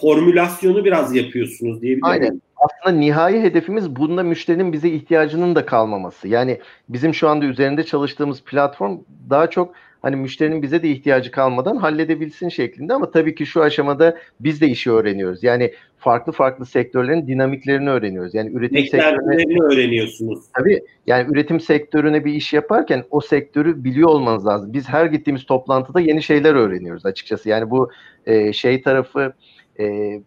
[0.00, 2.04] formülasyonu biraz yapıyorsunuz diyebilirim.
[2.04, 2.42] Aynen.
[2.56, 6.28] Aslında nihai hedefimiz bunda müşterinin bize ihtiyacının da kalmaması.
[6.28, 8.98] Yani bizim şu anda üzerinde çalıştığımız platform
[9.30, 14.16] daha çok hani müşterinin bize de ihtiyacı kalmadan halledebilsin şeklinde ama tabii ki şu aşamada
[14.40, 15.42] biz de işi öğreniyoruz.
[15.42, 18.34] Yani farklı farklı sektörlerin dinamiklerini öğreniyoruz.
[18.34, 20.40] Yani üretim sektörüne öğreniyorsunuz.
[20.58, 24.72] Tabii yani üretim sektörüne bir iş yaparken o sektörü biliyor olmanız lazım.
[24.72, 27.48] Biz her gittiğimiz toplantıda yeni şeyler öğreniyoruz açıkçası.
[27.48, 27.90] Yani bu
[28.26, 29.32] e, şey tarafı
[29.80, 30.20] e,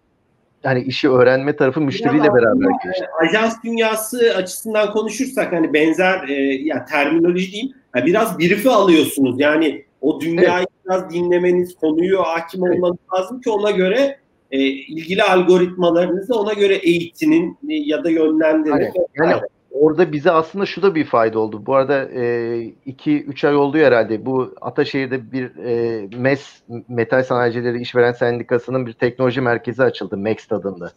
[0.64, 3.06] hani işi öğrenme tarafı müşteriyle Biraz beraber geçti.
[3.22, 6.34] Ajans dünyası açısından konuşursak hani benzer e,
[6.64, 9.40] yani terminoloji diyeyim yani biraz brief'i alıyorsunuz.
[9.40, 10.86] Yani o dünyayı evet.
[10.86, 12.76] biraz dinlemeniz, konuyu hakim evet.
[12.76, 14.20] olmanız lazım ki ona göre
[14.52, 18.76] e, ilgili algoritmalarınızı ona göre eğitinin e, ya da yönlendirin.
[18.76, 21.66] Yani, yani orada bize aslında şu da bir fayda oldu.
[21.66, 24.26] Bu arada 2-3 e, ay oldu herhalde.
[24.26, 30.92] Bu Ataşehir'de bir e, MES, Metal Sanayicileri İşveren Sendikası'nın bir teknoloji merkezi açıldı MEX adında.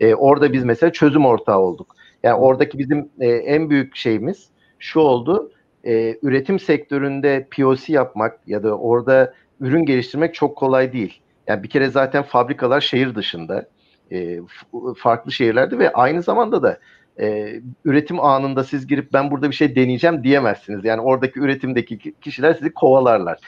[0.00, 1.96] E, orada biz mesela çözüm ortağı olduk.
[2.22, 5.52] Yani oradaki bizim e, en büyük şeyimiz şu oldu.
[5.84, 11.20] E, üretim sektöründe POC yapmak ya da orada ürün geliştirmek çok kolay değil.
[11.46, 13.68] Yani bir kere zaten fabrikalar şehir dışında,
[14.12, 14.40] e,
[14.96, 16.78] farklı şehirlerde ve aynı zamanda da
[17.20, 20.84] e, üretim anında siz girip ben burada bir şey deneyeceğim diyemezsiniz.
[20.84, 23.38] Yani oradaki üretimdeki kişiler sizi kovalarlar.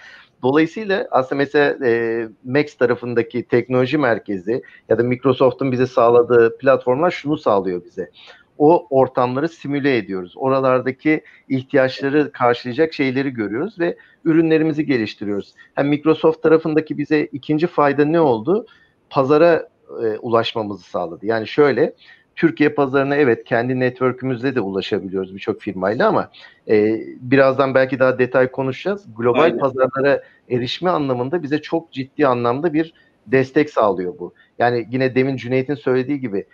[0.43, 7.39] Dolayısıyla aslında mesela e, Max tarafındaki teknoloji merkezi ya da Microsoft'un bize sağladığı platformlar şunu
[7.39, 8.11] sağlıyor bize.
[8.59, 10.33] O ortamları simüle ediyoruz.
[10.37, 15.55] Oralardaki ihtiyaçları karşılayacak şeyleri görüyoruz ve ürünlerimizi geliştiriyoruz.
[15.75, 18.67] Hem Microsoft tarafındaki bize ikinci fayda ne oldu?
[19.11, 19.69] Pazara
[20.03, 21.27] e, ulaşmamızı sağladı.
[21.27, 21.95] Yani şöyle
[22.41, 26.31] Türkiye pazarına evet kendi network'ümüzde de ulaşabiliyoruz birçok firmayla ama
[26.69, 29.07] e, birazdan belki daha detay konuşacağız.
[29.17, 29.59] Global Aynen.
[29.59, 32.95] pazarlara erişme anlamında bize çok ciddi anlamda bir
[33.27, 34.35] destek sağlıyor bu.
[34.59, 36.47] Yani yine demin Cüneyt'in söylediği gibi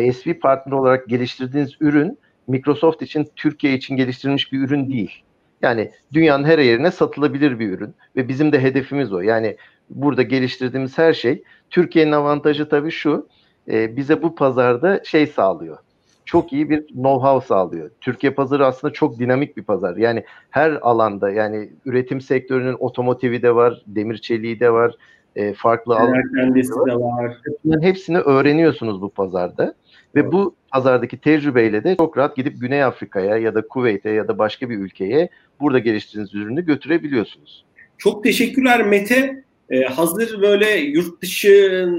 [0.00, 5.22] ISV partner olarak geliştirdiğiniz ürün Microsoft için Türkiye için geliştirilmiş bir ürün değil.
[5.62, 9.20] Yani dünyanın her yerine satılabilir bir ürün ve bizim de hedefimiz o.
[9.20, 9.56] Yani
[9.90, 13.28] burada geliştirdiğimiz her şey Türkiye'nin avantajı tabii şu
[13.68, 15.78] e, bize bu pazarda şey sağlıyor.
[16.24, 17.90] Çok iyi bir know-how sağlıyor.
[18.00, 19.96] Türkiye pazarı aslında çok dinamik bir pazar.
[19.96, 24.94] Yani her alanda yani üretim sektörünün otomotivi de var, demir çeliği de var,
[25.36, 27.36] e, farklı alanlar de var.
[27.64, 29.74] Bunların hepsini öğreniyorsunuz bu pazarda.
[30.14, 30.32] Ve evet.
[30.32, 34.70] bu pazardaki tecrübeyle de çok rahat gidip Güney Afrika'ya ya da Kuveyt'e ya da başka
[34.70, 35.28] bir ülkeye
[35.60, 37.64] burada geliştirdiğiniz ürünü götürebiliyorsunuz.
[37.98, 39.44] Çok teşekkürler Mete.
[39.72, 41.48] Ee, hazır böyle yurt dışı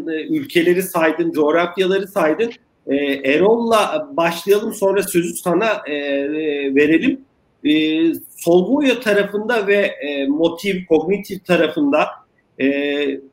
[0.09, 2.51] e, ülkeleri saydın, coğrafyaları saydın.
[2.88, 7.21] Ee, Erol'la başlayalım sonra sözü sana e, e verelim.
[7.65, 8.03] E,
[8.38, 12.07] Solvoya tarafında ve e, motiv, kognitif tarafında
[12.62, 12.67] e,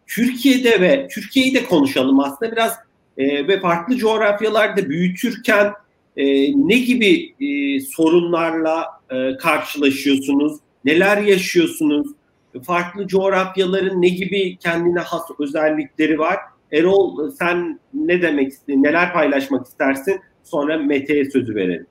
[0.07, 2.73] Türkiye'de ve Türkiye'yi de konuşalım aslında biraz
[3.19, 5.73] e, ve farklı coğrafyalarda büyütürken
[6.17, 6.25] e,
[6.69, 10.53] ne gibi e, sorunlarla e, karşılaşıyorsunuz,
[10.85, 12.07] neler yaşıyorsunuz,
[12.63, 16.37] farklı coğrafyaların ne gibi kendine has özellikleri var?
[16.73, 20.21] Erol sen ne demek istiyorsun, neler paylaşmak istersin?
[20.43, 21.87] Sonra Mete'ye sözü verelim.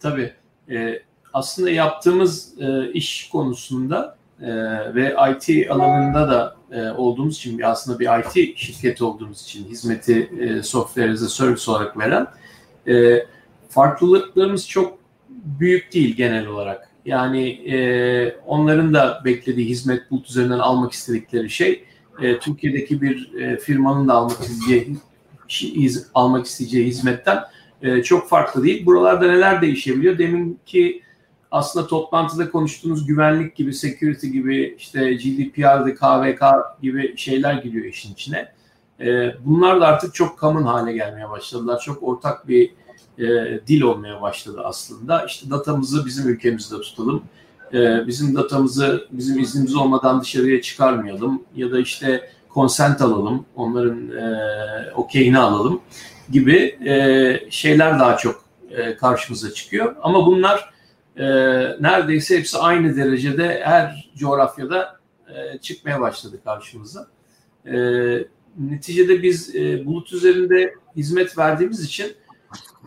[0.00, 0.32] Tabii.
[0.70, 1.02] E,
[1.32, 4.48] aslında yaptığımız e, iş konusunda e,
[4.94, 10.62] ve IT alanında da e, olduğumuz için aslında bir IT şirketi olduğumuz için hizmeti e,
[10.62, 12.26] software as a service olarak veren
[12.88, 13.26] e,
[13.68, 14.98] farklılıklarımız çok
[15.28, 16.90] büyük değil genel olarak.
[17.06, 21.84] Yani e, onların da beklediği hizmet bulut üzerinden almak istedikleri şey
[22.22, 24.96] e, Türkiye'deki bir e, firmanın da almak isteyeceği
[25.74, 27.38] iz, almak isteyeceği hizmetten
[27.82, 28.86] e, çok farklı değil.
[28.86, 30.18] Buralarda neler değişebiliyor?
[30.18, 31.02] Deminki
[31.50, 36.42] aslında toplantıda konuştuğunuz güvenlik gibi, security gibi, işte GDPR'da KVK
[36.82, 38.52] gibi şeyler giriyor işin içine.
[39.00, 41.80] E, bunlar da artık çok common hale gelmeye başladılar.
[41.84, 42.70] Çok ortak bir
[43.18, 43.24] e,
[43.66, 45.24] dil olmaya başladı aslında.
[45.24, 47.22] İşte datamızı bizim ülkemizde tutalım.
[47.72, 51.42] E, bizim datamızı bizim iznimiz olmadan dışarıya çıkarmayalım.
[51.56, 55.80] Ya da işte consent alalım, onların e, okeyini alalım
[56.30, 59.96] gibi e, şeyler daha çok e, karşımıza çıkıyor.
[60.02, 60.70] Ama bunlar
[61.16, 61.24] e,
[61.80, 67.08] neredeyse hepsi aynı derecede her coğrafyada e, çıkmaya başladı karşımıza.
[67.66, 67.76] E,
[68.58, 72.12] neticede biz e, bulut üzerinde hizmet verdiğimiz için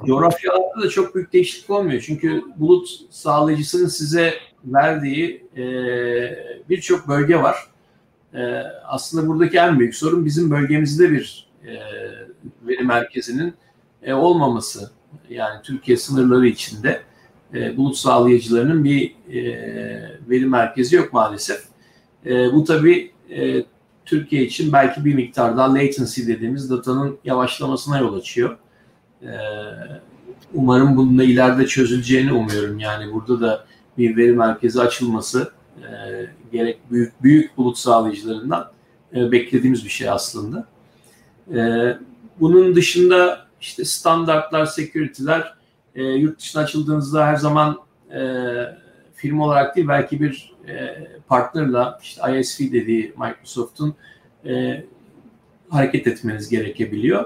[0.05, 2.03] coğrafyalarda da çok büyük değişiklik olmuyor.
[2.05, 4.33] Çünkü bulut sağlayıcısının size
[4.65, 5.63] verdiği e,
[6.69, 7.55] birçok bölge var.
[8.33, 11.73] E, aslında buradaki en büyük sorun bizim bölgemizde bir e,
[12.67, 13.53] veri merkezinin
[14.03, 14.91] e, olmaması.
[15.29, 17.01] Yani Türkiye sınırları içinde
[17.53, 19.41] e, bulut sağlayıcılarının bir e,
[20.29, 21.63] veri merkezi yok maalesef.
[22.25, 23.63] E, bu tabii e,
[24.05, 28.57] Türkiye için belki bir miktar daha latency dediğimiz datanın yavaşlamasına yol açıyor.
[29.23, 29.31] E,
[30.53, 32.79] umarım bunun ileride çözüleceğini umuyorum.
[32.79, 33.65] Yani burada da
[33.97, 35.89] bir veri merkezi açılması e,
[36.51, 38.71] gerek büyük büyük bulut sağlayıcılarından
[39.15, 40.67] e, beklediğimiz bir şey aslında.
[41.53, 41.59] E,
[42.39, 45.53] bunun dışında işte standartlar, security'ler
[45.95, 47.79] yurt dışına açıldığınızda her zaman
[48.13, 48.21] e,
[49.15, 53.95] firma olarak değil belki bir e, partnerla işte ISV dediği Microsoft'un
[55.69, 57.25] hareket etmeniz gerekebiliyor.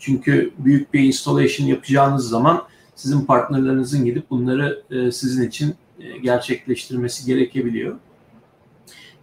[0.00, 7.26] Çünkü büyük bir installation yapacağınız zaman sizin partnerlerinizin gidip bunları e, sizin için e, gerçekleştirmesi
[7.26, 7.96] gerekebiliyor.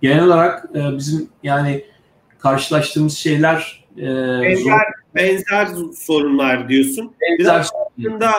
[0.01, 1.85] Genel olarak e, bizim yani
[2.39, 4.05] karşılaştığımız şeyler e,
[4.41, 4.71] benzer, zor.
[5.15, 7.11] benzer sorunlar diyorsun.
[7.21, 8.31] Benzer Biraz aslında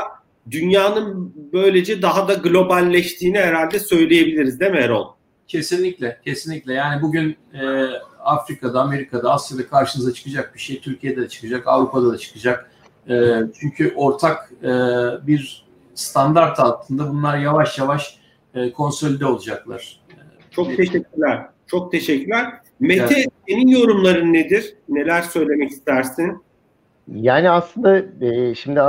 [0.50, 5.06] dünyanın böylece daha da globalleştiğini herhalde söyleyebiliriz değil mi Erol?
[5.48, 6.72] Kesinlikle, kesinlikle.
[6.74, 7.86] Yani bugün e,
[8.28, 12.70] Afrika'da, Amerika'da, Asya'da karşınıza çıkacak bir şey Türkiye'de de çıkacak, Avrupa'da da çıkacak.
[13.08, 14.68] E, çünkü ortak e,
[15.26, 18.18] bir standart altında bunlar yavaş yavaş
[18.54, 20.00] e, konsolide olacaklar.
[20.50, 21.46] Çok teşekkürler.
[21.66, 22.60] Çok teşekkürler.
[22.80, 23.28] Mete evet.
[23.48, 24.74] senin yorumların nedir?
[24.88, 26.42] Neler söylemek istersin?
[27.14, 28.80] Yani aslında e, şimdi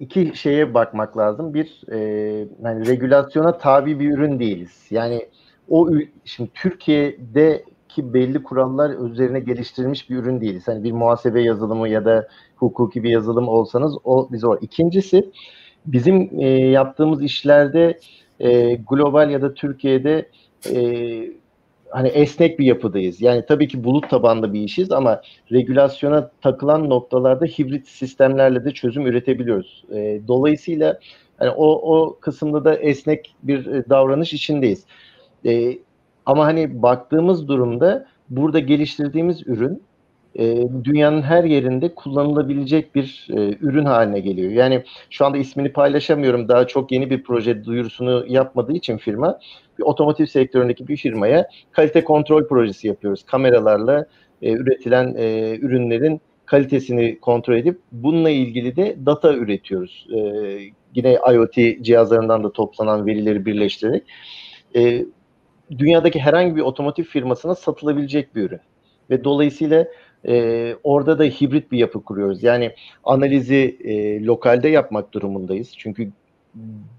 [0.00, 1.54] iki şeye bakmak lazım.
[1.54, 1.98] Bir, e,
[2.64, 4.86] yani regülasyona tabi bir ürün değiliz.
[4.90, 5.28] Yani
[5.68, 5.90] o
[6.24, 6.50] şimdi
[7.90, 10.68] Türkiye'deki belli kurallar üzerine geliştirilmiş bir ürün değiliz.
[10.68, 14.56] Hani bir muhasebe yazılımı ya da hukuki bir yazılım olsanız o biz o.
[14.60, 15.30] İkincisi
[15.86, 17.98] bizim e, yaptığımız işlerde
[18.40, 20.28] e, global ya da Türkiye'de
[20.74, 20.80] e,
[21.90, 23.20] hani esnek bir yapıdayız.
[23.20, 25.22] Yani tabii ki bulut tabanlı bir işiz ama
[25.52, 29.84] regülasyona takılan noktalarda hibrit sistemlerle de çözüm üretebiliyoruz.
[29.94, 30.98] E, dolayısıyla
[31.38, 34.84] hani o, o kısımda da esnek bir e, davranış içindeyiz.
[35.46, 35.78] E,
[36.26, 39.82] ama hani baktığımız durumda burada geliştirdiğimiz ürün
[40.38, 44.52] e, dünyanın her yerinde kullanılabilecek bir e, ürün haline geliyor.
[44.52, 46.48] Yani şu anda ismini paylaşamıyorum.
[46.48, 49.38] Daha çok yeni bir proje duyurusunu yapmadığı için firma
[49.78, 53.22] bir otomotiv sektöründeki bir firmaya kalite kontrol projesi yapıyoruz.
[53.22, 54.06] Kameralarla
[54.42, 60.06] e, üretilen e, ürünlerin kalitesini kontrol edip bununla ilgili de data üretiyoruz.
[60.14, 60.20] E,
[60.94, 64.02] yine IoT cihazlarından da toplanan verileri birleştirerek
[64.76, 65.04] e,
[65.78, 68.60] dünyadaki herhangi bir otomotiv firmasına satılabilecek bir ürün.
[69.10, 69.86] Ve dolayısıyla
[70.28, 72.42] e, orada da hibrit bir yapı kuruyoruz.
[72.42, 75.72] Yani analizi e, lokalde yapmak durumundayız.
[75.76, 76.10] Çünkü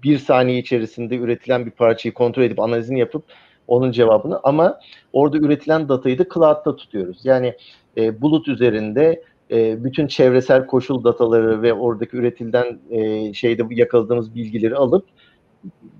[0.02, 3.24] bir saniye içerisinde üretilen bir parçayı kontrol edip analizini yapıp
[3.68, 4.80] onun cevabını ama
[5.12, 7.20] orada üretilen datayı da cloud'da tutuyoruz.
[7.24, 7.54] Yani
[7.96, 14.76] e, bulut üzerinde e, bütün çevresel koşul dataları ve oradaki üretilen e, şeyde yakaladığımız bilgileri
[14.76, 15.06] alıp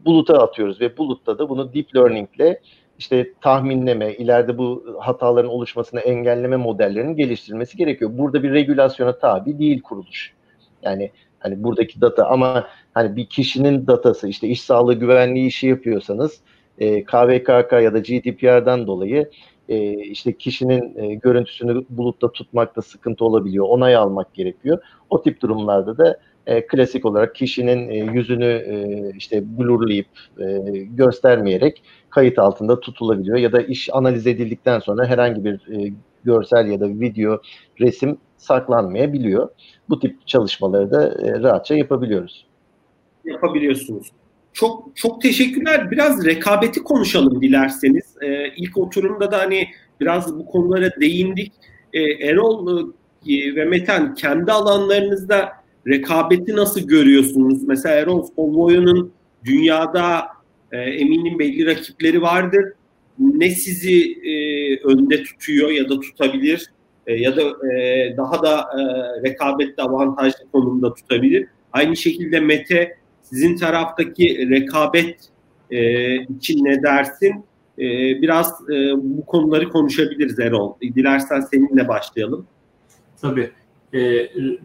[0.04, 2.60] buluta atıyoruz ve bulutta da bunu deep learning ile
[2.98, 8.10] işte tahminleme, ileride bu hataların oluşmasını engelleme modellerinin geliştirilmesi gerekiyor.
[8.14, 10.34] Burada bir regülasyona tabi değil kuruluş.
[10.82, 16.40] Yani hani buradaki data ama hani bir kişinin datası işte iş sağlığı güvenliği işi yapıyorsanız
[16.78, 19.30] e, KVKK ya da GDPR'dan dolayı
[19.72, 23.66] e, işte kişinin e, görüntüsünü bulutta tutmakta sıkıntı olabiliyor.
[23.68, 24.78] Onay almak gerekiyor.
[25.10, 28.76] O tip durumlarda da e, klasik olarak kişinin e, yüzünü e,
[29.16, 30.06] işte blurlayıp
[30.38, 35.92] e, göstermeyerek kayıt altında tutulabiliyor ya da iş analiz edildikten sonra herhangi bir e,
[36.24, 37.40] görsel ya da video,
[37.80, 39.48] resim saklanmayabiliyor.
[39.88, 42.46] Bu tip çalışmaları da e, rahatça yapabiliyoruz.
[43.24, 44.10] Yapabiliyorsunuz.
[44.52, 45.90] Çok çok teşekkürler.
[45.90, 48.04] Biraz rekabeti konuşalım dilerseniz.
[48.22, 49.68] Ee, ilk oturumda da hani
[50.00, 51.52] biraz bu konulara değindik.
[51.92, 52.88] Ee, Erol
[53.28, 55.52] e, ve Metan kendi alanlarınızda
[55.86, 57.62] rekabeti nasıl görüyorsunuz?
[57.62, 59.12] Mesela Erol Solboy'un
[59.44, 60.26] dünyada
[60.72, 62.72] e, eminim belli rakipleri vardır.
[63.18, 64.34] Ne sizi e,
[64.76, 66.70] önde tutuyor ya da tutabilir
[67.06, 67.42] e, ya da
[67.74, 68.82] e, daha da e,
[69.22, 71.46] rekabette avantajlı konumda tutabilir.
[71.72, 72.96] Aynı şekilde Mete
[73.32, 75.18] sizin taraftaki rekabet
[75.70, 77.44] e, için ne dersin?
[77.78, 77.84] E,
[78.22, 80.74] biraz e, bu konuları konuşabiliriz Erol.
[80.80, 82.46] Dilersen seninle başlayalım.
[83.20, 83.50] Tabii
[83.94, 84.00] e,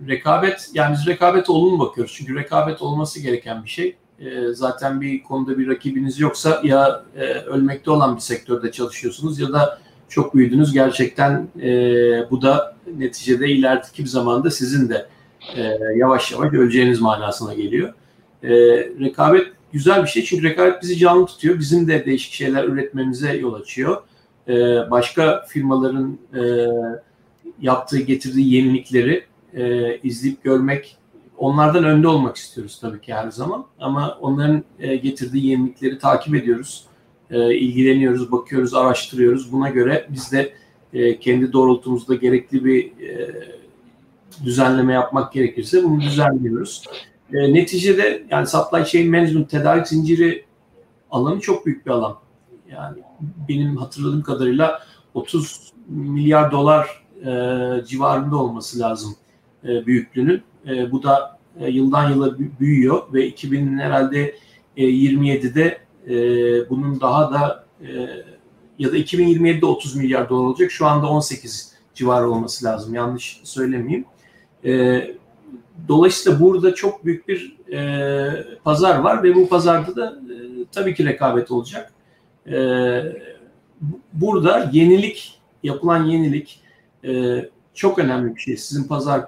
[0.08, 2.14] rekabet yani biz rekabet olumlu bakıyoruz.
[2.18, 3.96] Çünkü rekabet olması gereken bir şey.
[4.20, 9.54] E, zaten bir konuda bir rakibiniz yoksa ya e, ölmekte olan bir sektörde çalışıyorsunuz ya
[9.54, 10.74] da çok büyüdünüz.
[10.74, 11.70] Gerçekten e,
[12.32, 15.08] bu da neticede ilerideki bir zamanda sizin de
[15.56, 15.62] e,
[15.96, 17.94] yavaş yavaş öleceğiniz manasına geliyor.
[18.44, 18.50] E,
[19.00, 21.60] rekabet güzel bir şey çünkü rekabet bizi canlı tutuyor.
[21.60, 24.04] Bizim de değişik şeyler üretmemize yol açıyor.
[24.48, 24.54] E,
[24.92, 26.42] başka firmaların e,
[27.62, 29.24] yaptığı, getirdiği yenilikleri
[29.54, 30.98] e, izleyip görmek,
[31.38, 33.66] onlardan önde olmak istiyoruz tabii ki her zaman.
[33.80, 36.86] Ama onların e, getirdiği yenilikleri takip ediyoruz,
[37.32, 39.52] e, ilgileniyoruz, bakıyoruz, araştırıyoruz.
[39.52, 40.54] Buna göre biz de
[40.94, 43.30] e, kendi doğrultumuzda gerekli bir e,
[44.44, 46.84] düzenleme yapmak gerekirse bunu düzenliyoruz.
[47.34, 50.46] E, neticede yani supply chain management tedarik zinciri
[51.12, 52.18] alanı çok büyük bir alan.
[52.72, 52.98] Yani
[53.50, 54.80] benim hatırladığım kadarıyla
[55.14, 59.16] 30 milyar dolar e, civarında olması lazım
[59.64, 60.42] e, büyüklüğünün.
[60.68, 64.36] E, bu da e, yıldan yıla büyüyor ve 2000 herhalde
[64.78, 66.16] e, 27'de e,
[66.70, 67.88] bunun daha da e,
[68.80, 70.72] ya da 2027'de 30 milyar dolar olacak.
[70.72, 72.94] Şu anda 18 civarı olması lazım.
[72.94, 74.06] Yanlış söylemeyeyim.
[74.66, 74.72] E,
[75.88, 80.36] dolayısıyla burada çok büyük bir e, pazar var ve bu pazarda da e,
[80.72, 81.94] tabii ki rekabet olacak.
[82.48, 82.58] E,
[84.14, 86.62] burada yenilik, yapılan yenilik
[87.06, 88.58] e, çok önemli bir şey.
[88.58, 89.28] Sizin pazar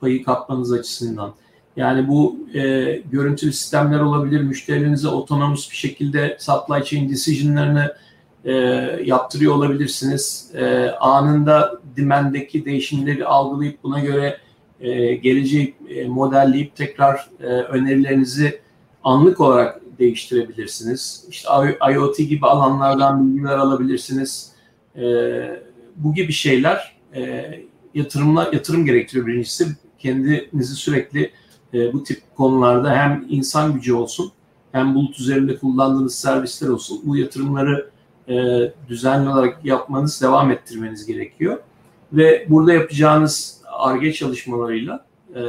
[0.00, 1.34] payı kapmanız açısından.
[1.76, 2.60] Yani bu e,
[3.12, 4.40] görüntülü sistemler olabilir.
[4.40, 7.94] Müşterilerinize otonomus bir şekilde supply chain decision'larını
[8.44, 8.52] e,
[9.04, 10.50] yaptırıyor olabilirsiniz.
[10.54, 14.38] E, anında demand'deki değişimleri algılayıp buna göre
[14.84, 18.60] e, geleceği e, modelleyip tekrar e, önerilerinizi
[19.04, 21.24] anlık olarak değiştirebilirsiniz.
[21.30, 21.48] İşte
[21.92, 24.52] IoT gibi alanlardan bilgiler alabilirsiniz.
[24.96, 25.02] E,
[25.96, 27.50] bu gibi şeyler e,
[27.94, 29.66] yatırımla yatırım gerektiriyor birincisi.
[29.98, 31.30] Kendinizi sürekli
[31.74, 34.32] e, bu tip konularda hem insan gücü olsun
[34.72, 37.90] hem bulut üzerinde kullandığınız servisler olsun bu yatırımları
[38.28, 38.34] e,
[38.88, 41.58] düzenli olarak yapmanız, devam ettirmeniz gerekiyor.
[42.12, 45.04] Ve burada yapacağınız ARGE çalışmalarıyla
[45.34, 45.40] e,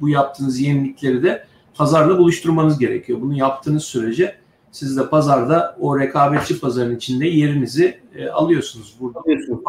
[0.00, 3.20] bu yaptığınız yenilikleri de pazarla buluşturmanız gerekiyor.
[3.20, 4.34] Bunu yaptığınız sürece
[4.72, 8.96] siz de pazarda o rekabetçi pazarın içinde yerinizi e, alıyorsunuz.
[9.00, 9.20] Burada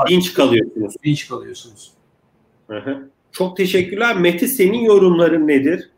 [0.09, 0.95] dinç kalıyorsunuz.
[1.03, 1.91] Dinç kalıyorsunuz.
[2.67, 3.09] Hı hı.
[3.31, 4.17] Çok teşekkürler.
[4.17, 5.89] Mete senin yorumların nedir?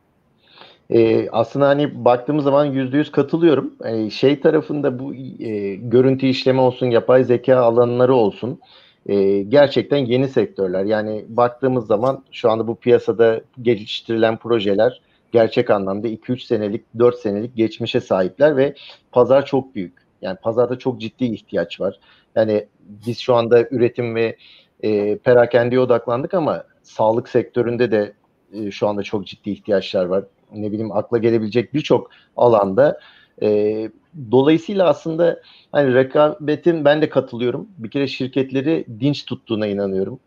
[0.89, 3.73] Ee, aslında hani baktığımız zaman yüzde yüz katılıyorum.
[3.85, 8.59] Ee, şey tarafında bu e, görüntü işleme olsun, yapay zeka alanları olsun.
[9.05, 10.85] E, gerçekten yeni sektörler.
[10.85, 17.55] Yani baktığımız zaman şu anda bu piyasada geliştirilen projeler gerçek anlamda 2-3 senelik, 4 senelik
[17.55, 18.75] geçmişe sahipler ve
[19.11, 19.93] pazar çok büyük.
[20.21, 21.99] Yani pazarda çok ciddi ihtiyaç var.
[22.35, 24.37] Yani biz şu anda üretim ve
[24.83, 28.13] e, perakendeye odaklandık ama sağlık sektöründe de
[28.53, 30.23] e, şu anda çok ciddi ihtiyaçlar var.
[30.55, 32.99] Ne bileyim akla gelebilecek birçok alanda.
[33.41, 33.89] E,
[34.31, 35.41] dolayısıyla aslında
[35.71, 37.67] hani rekabetin ben de katılıyorum.
[37.77, 40.19] Bir kere şirketleri dinç tuttuğuna inanıyorum.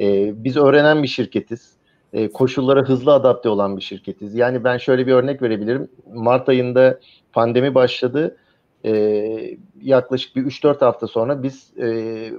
[0.00, 1.72] E, biz öğrenen bir şirketiz.
[2.12, 4.34] E, koşullara hızlı adapte olan bir şirketiz.
[4.34, 5.88] Yani ben şöyle bir örnek verebilirim.
[6.14, 7.00] Mart ayında
[7.32, 8.36] pandemi başladı
[8.84, 11.84] e, yaklaşık bir 3-4 hafta sonra biz e,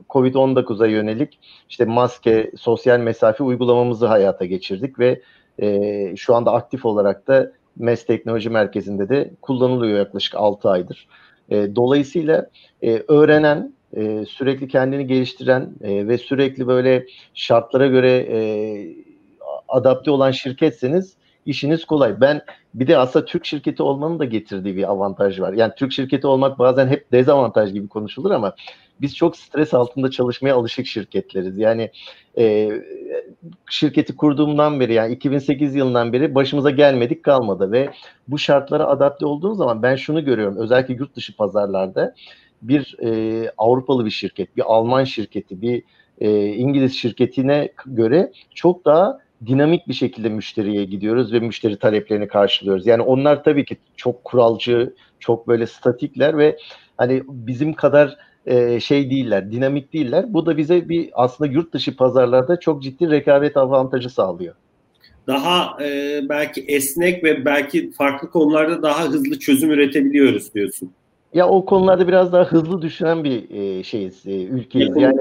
[0.09, 1.39] Covid-19'a yönelik
[1.69, 5.21] işte maske, sosyal mesafe uygulamamızı hayata geçirdik ve
[5.61, 11.07] e, şu anda aktif olarak da MES Teknoloji Merkezi'nde de kullanılıyor yaklaşık 6 aydır.
[11.49, 12.49] E, dolayısıyla
[12.81, 18.41] e, öğrenen, e, sürekli kendini geliştiren e, ve sürekli böyle şartlara göre e,
[19.67, 21.15] adapte olan şirketseniz
[21.45, 22.21] işiniz kolay.
[22.21, 22.41] Ben
[22.73, 25.53] bir de aslında Türk şirketi olmanın da getirdiği bir avantaj var.
[25.53, 28.55] Yani Türk şirketi olmak bazen hep dezavantaj gibi konuşulur ama
[29.01, 31.57] biz çok stres altında çalışmaya alışık şirketleriz.
[31.57, 31.91] Yani
[32.37, 32.69] e,
[33.69, 37.89] şirketi kurduğumdan beri yani 2008 yılından beri başımıza gelmedik kalmadı ve
[38.27, 42.15] bu şartlara adapte olduğum zaman ben şunu görüyorum özellikle yurt dışı pazarlarda
[42.61, 45.83] bir e, Avrupalı bir şirket, bir Alman şirketi, bir
[46.21, 52.87] e, İngiliz şirketine göre çok daha dinamik bir şekilde müşteriye gidiyoruz ve müşteri taleplerini karşılıyoruz.
[52.87, 56.57] Yani onlar tabii ki çok kuralcı, çok böyle statikler ve
[56.97, 60.33] hani bizim kadar e, şey değiller, dinamik değiller.
[60.33, 64.55] Bu da bize bir aslında yurt dışı pazarlarda çok ciddi rekabet avantajı sağlıyor.
[65.27, 70.91] Daha e, belki esnek ve belki farklı konularda daha hızlı çözüm üretebiliyoruz diyorsun.
[71.33, 74.97] Ya o konularda biraz daha hızlı düşünen bir e, şeyiz, e, ülkeyiz.
[74.97, 75.19] Yani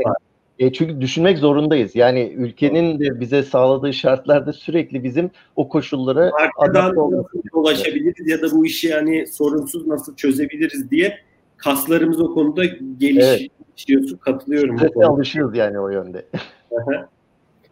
[0.59, 1.97] e, çünkü düşünmek zorundayız.
[1.97, 8.51] Yani ülkenin de bize sağladığı şartlarda sürekli bizim o koşullara arkadan nasıl ulaşabiliriz ya da
[8.57, 11.19] bu işi yani sorunsuz nasıl çözebiliriz diye
[11.65, 12.65] kaslarımız o konuda
[12.99, 13.51] gelişiyorsun.
[13.89, 14.21] Evet.
[14.21, 14.79] Katılıyorum.
[14.79, 16.27] Strese alışıyoruz yani o yönde.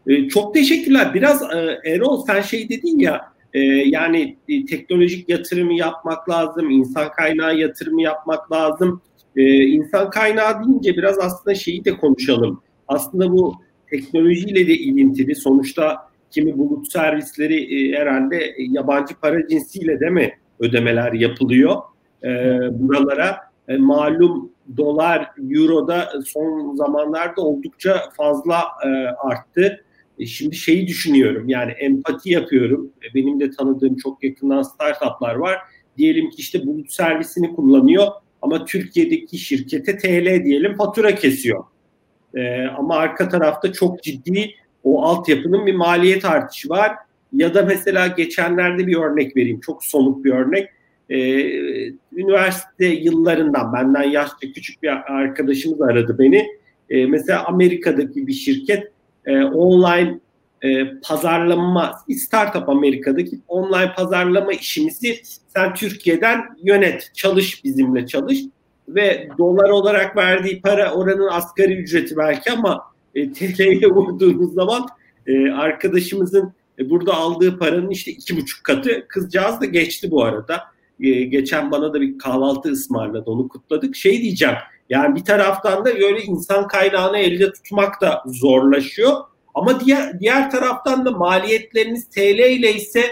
[0.07, 1.15] e, çok teşekkürler.
[1.15, 7.11] Biraz e, Erol sen şey dedin ya e, yani e, teknolojik yatırımı yapmak lazım, insan
[7.11, 9.01] kaynağı yatırımı yapmak lazım.
[9.37, 13.55] E, insan kaynağı deyince biraz aslında şeyi de konuşalım aslında bu
[13.91, 15.35] teknolojiyle de ilintili.
[15.35, 21.77] Sonuçta kimi bulut servisleri e, herhalde yabancı para cinsiyle de mi ödemeler yapılıyor
[22.25, 22.29] e,
[22.73, 23.48] buralara?
[23.69, 28.89] E, malum dolar, euro da son zamanlarda oldukça fazla e,
[29.29, 29.85] arttı.
[30.19, 32.91] E, şimdi şeyi düşünüyorum yani empati yapıyorum.
[33.15, 35.59] Benim de tanıdığım çok yakından startuplar var.
[35.97, 38.07] Diyelim ki işte bulut servisini kullanıyor
[38.43, 41.65] ama Türkiye'deki şirkete TL diyelim fatura kesiyor.
[42.35, 44.55] E, ama arka tarafta çok ciddi
[44.85, 46.93] o altyapının bir maliyet artışı var.
[47.33, 49.61] Ya da mesela geçenlerde bir örnek vereyim.
[49.61, 50.69] Çok somut bir örnek.
[51.11, 51.19] Ee,
[52.13, 56.47] üniversite yıllarından benden yaşça küçük bir arkadaşımız aradı beni.
[56.91, 58.93] Ee, mesela Amerika'daki bir şirket
[59.27, 60.19] e, online
[60.63, 65.21] e, pazarlama, startup Amerika'daki online pazarlama işimizi
[65.57, 68.39] sen Türkiye'den yönet, çalış bizimle çalış
[68.89, 72.83] ve dolar olarak verdiği para oranın asgari ücreti belki ama
[73.15, 74.87] e, TL'ye vurduğumuz zaman
[75.27, 79.09] e, arkadaşımızın e, burada aldığı paranın işte iki buçuk katı.
[79.09, 80.63] Kızcağız da geçti bu arada.
[81.01, 83.97] E, geçen bana da bir kahvaltı ısmarladı onu kutladık.
[83.97, 84.57] Şey diyeceğim
[84.91, 89.13] yani bir taraftan da böyle insan kaynağını elde tutmak da zorlaşıyor.
[89.55, 93.03] Ama diğer diğer taraftan da maliyetleriniz TL ile ise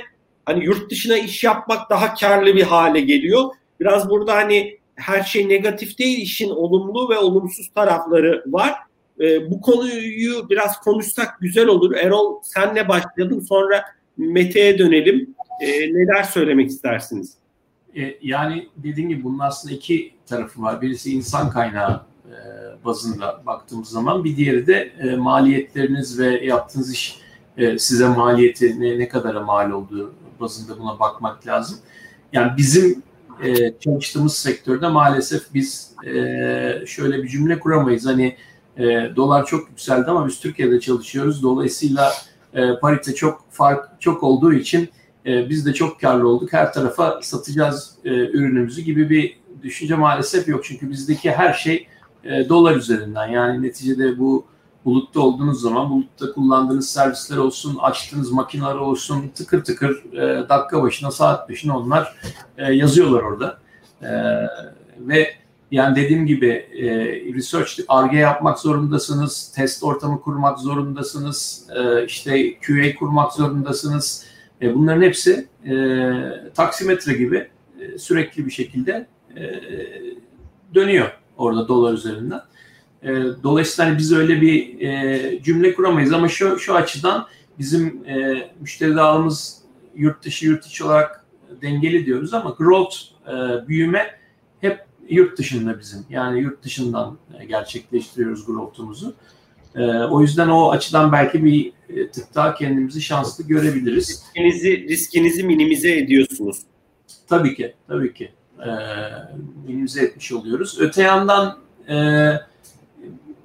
[0.46, 3.44] hani yurt dışına iş yapmak daha karlı bir hale geliyor.
[3.80, 8.72] Biraz burada hani her şey negatif değil, işin olumlu ve olumsuz tarafları var.
[9.20, 11.94] E, bu konuyu biraz konuşsak güzel olur.
[11.94, 13.84] Erol senle başlayalım sonra
[14.16, 15.34] Mete'ye dönelim.
[15.60, 17.34] E, neler söylemek istersiniz?
[17.96, 20.82] E, yani dediğim gibi bunun aslında iki tarafı var.
[20.82, 22.34] Birisi insan kaynağı e,
[22.84, 27.18] bazında baktığımız zaman bir diğeri de e, maliyetleriniz ve yaptığınız iş
[27.56, 31.78] e, size maliyeti ne, ne kadara mal olduğu bazında buna bakmak lazım.
[32.32, 33.02] Yani bizim
[33.42, 36.12] e, çalıştığımız sektörde maalesef biz e,
[36.86, 38.06] şöyle bir cümle kuramayız.
[38.06, 38.36] Hani
[38.76, 38.84] e,
[39.16, 41.42] dolar çok yükseldi ama biz Türkiye'de çalışıyoruz.
[41.42, 42.12] Dolayısıyla
[42.54, 44.88] e, parite çok fark çok olduğu için
[45.26, 46.52] e, biz de çok karlı olduk.
[46.52, 50.64] Her tarafa satacağız e, ürünümüzü gibi bir düşünce maalesef yok.
[50.64, 51.86] Çünkü bizdeki her şey
[52.24, 53.26] e, dolar üzerinden.
[53.26, 54.46] Yani neticede bu
[54.84, 61.10] bulutta olduğunuz zaman bulutta kullandığınız servisler olsun, açtığınız makineler olsun tıkır tıkır e, dakika başına,
[61.10, 62.16] saat başına onlar
[62.58, 63.58] e, yazıyorlar orada.
[64.02, 64.10] E,
[64.98, 65.30] ve
[65.70, 66.86] yani dediğim gibi e,
[67.34, 74.24] research, ARGE yapmak zorundasınız, test ortamı kurmak zorundasınız, e, işte QA kurmak zorundasınız.
[74.62, 75.74] E, bunların hepsi e,
[76.54, 77.48] taksimetre gibi
[77.80, 79.62] e, sürekli bir şekilde e,
[80.74, 82.40] dönüyor orada dolar üzerinden.
[83.02, 83.08] E,
[83.42, 87.26] dolayısıyla hani biz öyle bir e, cümle kuramayız ama şu, şu açıdan
[87.58, 89.62] bizim e, müşteri dağılımız
[89.94, 91.24] yurt dışı yurt içi olarak
[91.62, 92.96] dengeli diyoruz ama growth
[93.28, 94.10] e, büyüme
[94.60, 96.06] hep yurt dışında bizim.
[96.10, 99.14] Yani yurt dışından e, gerçekleştiriyoruz growth'umuzu.
[99.76, 104.08] E, o yüzden o açıdan belki bir e, tık daha kendimizi şanslı görebiliriz.
[104.08, 106.58] Riskinizi, riskinizi minimize ediyorsunuz.
[107.28, 108.32] Tabii ki, tabii ki.
[108.58, 108.70] E,
[109.66, 110.76] minimize etmiş oluyoruz.
[110.80, 111.58] Öte yandan
[111.88, 111.96] e,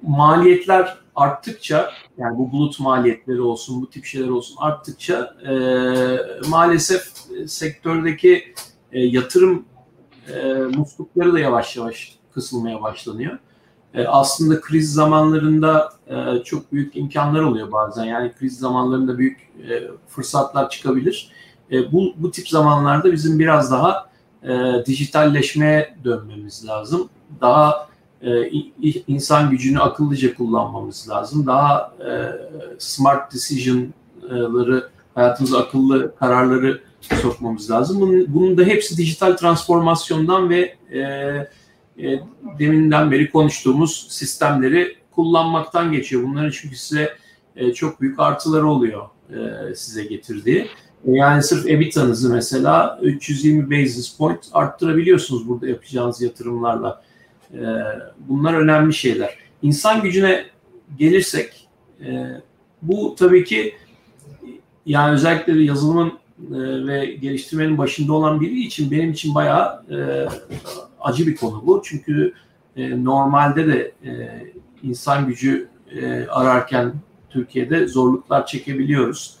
[0.02, 5.54] maliyetler arttıkça yani bu bulut maliyetleri olsun bu tip şeyler olsun arttıkça e,
[6.48, 7.12] maalesef
[7.46, 8.54] sektördeki
[8.92, 9.64] e, yatırım
[10.34, 13.38] e, muslukları da yavaş yavaş kısılmaya başlanıyor.
[13.94, 18.04] E, aslında kriz zamanlarında e, çok büyük imkanlar oluyor bazen.
[18.04, 19.40] Yani kriz zamanlarında büyük
[19.70, 21.32] e, fırsatlar çıkabilir.
[21.92, 24.08] Bu, bu tip zamanlarda bizim biraz daha
[24.42, 27.08] e, dijitalleşmeye dönmemiz lazım.
[27.40, 27.88] Daha
[29.06, 31.46] insan gücünü akıllıca kullanmamız lazım.
[31.46, 31.94] Daha
[32.78, 38.00] smart decision'ları, hayatımıza akıllı kararları sokmamız lazım.
[38.00, 41.02] Bunun, bunun da hepsi dijital transformasyondan ve e,
[41.98, 42.20] e,
[42.58, 46.22] deminden beri konuştuğumuz sistemleri kullanmaktan geçiyor.
[46.22, 47.16] Bunların çünkü size
[47.56, 50.68] e, çok büyük artıları oluyor e, size getirdiği.
[51.06, 57.02] E, yani sırf EBITDA'nızı mesela 320 basis point arttırabiliyorsunuz burada yapacağınız yatırımlarla.
[57.54, 57.60] E,
[58.18, 59.38] bunlar önemli şeyler.
[59.62, 60.44] İnsan gücüne
[60.98, 61.68] gelirsek
[62.06, 62.26] e,
[62.82, 63.74] bu tabii ki
[64.86, 69.96] yani özellikle yazılımın e, ve geliştirmenin başında olan biri için benim için bayağı e,
[71.02, 71.82] acı bir konu bu.
[71.84, 72.34] Çünkü
[72.76, 74.42] e, normalde de e,
[74.82, 76.92] insan gücü e, ararken
[77.30, 79.36] Türkiye'de zorluklar çekebiliyoruz.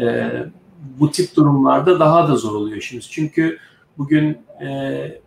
[0.00, 0.30] E,
[0.98, 3.10] bu tip durumlarda daha da zor oluyor işimiz.
[3.10, 3.58] Çünkü
[3.98, 5.20] bugün e,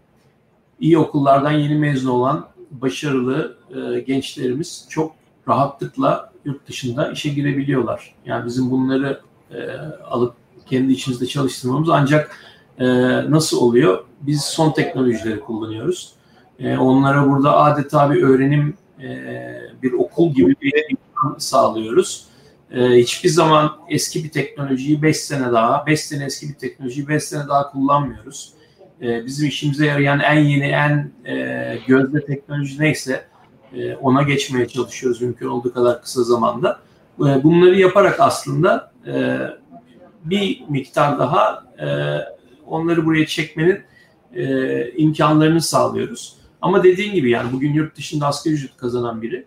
[0.80, 5.16] iyi okullardan yeni mezun olan başarılı e, gençlerimiz çok
[5.48, 8.16] rahatlıkla yurt dışında işe girebiliyorlar.
[8.26, 9.22] Yani bizim bunları
[9.52, 9.70] e,
[10.04, 10.34] alıp
[10.66, 12.38] kendi içimizde çalıştırmamız ancak
[12.80, 12.86] e,
[13.32, 14.06] nasıl oluyor?
[14.22, 16.14] Biz son teknolojileri kullanıyoruz.
[16.60, 19.20] E, onlara burada adeta bir öğrenim, e,
[19.84, 22.26] bir okul gibi bir imkan sağlıyoruz.
[22.72, 27.24] E, hiçbir zaman eski bir teknolojiyi 5 sene daha, 5 sene eski bir teknolojiyi 5
[27.24, 28.54] sene daha kullanmıyoruz.
[29.02, 33.26] E, bizim işimize yarayan en yeni, en e, gözde teknoloji neyse
[33.74, 36.80] e, ona geçmeye çalışıyoruz mümkün olduğu kadar kısa zamanda.
[37.20, 39.38] E, bunları yaparak aslında e,
[40.24, 41.88] bir miktar daha e,
[42.68, 43.80] onları buraya çekmenin
[44.36, 46.38] e, imkanlarını sağlıyoruz.
[46.62, 49.46] Ama dediğin gibi yani bugün yurt dışında asgari ücret kazanan biri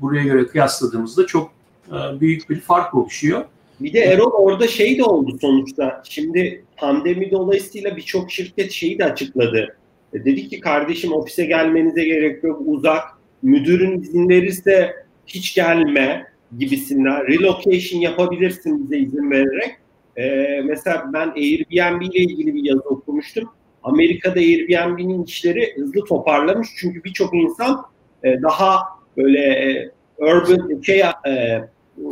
[0.00, 1.52] buraya göre kıyasladığımızda çok
[1.88, 3.44] e, büyük bir fark oluşuyor.
[3.80, 6.02] Bir de Erol orada şey de oldu sonuçta.
[6.08, 9.76] Şimdi pandemi dolayısıyla birçok şirket şeyi de açıkladı.
[10.12, 13.02] E, dedi ki kardeşim ofise gelmenize gerek yok uzak.
[13.42, 14.94] Müdürün izin verirse
[15.26, 16.26] hiç gelme
[16.58, 17.26] gibisinden.
[17.26, 19.76] Relocation yapabilirsin bize izin vererek.
[20.18, 23.50] Ee, mesela ben Airbnb ile ilgili bir yazı okumuştum.
[23.82, 26.68] Amerika'da Airbnb'nin işleri hızlı toparlamış.
[26.80, 27.84] Çünkü birçok insan
[28.24, 28.82] e, daha
[29.16, 31.64] böyle e, urban şey e,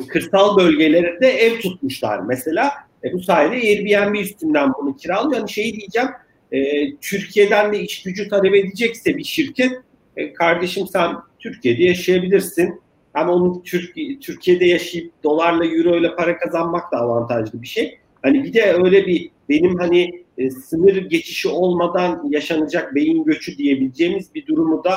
[0.09, 2.73] kırsal bölgelerde ev tutmuşlar mesela.
[3.05, 5.41] E, bu sayede Airbnb üstünden bunu kiralıyor.
[5.41, 6.09] Yani şey diyeceğim
[6.53, 9.73] e, Türkiye'den de iş gücü talep edecekse bir şirket
[10.17, 12.81] e, kardeşim sen Türkiye'de yaşayabilirsin.
[13.17, 17.99] Hem onun Türk, Türkiye'de yaşayıp dolarla euro ile para kazanmak da avantajlı bir şey.
[18.23, 24.35] Hani bir de öyle bir benim hani e, sınır geçişi olmadan yaşanacak beyin göçü diyebileceğimiz
[24.35, 24.95] bir durumu da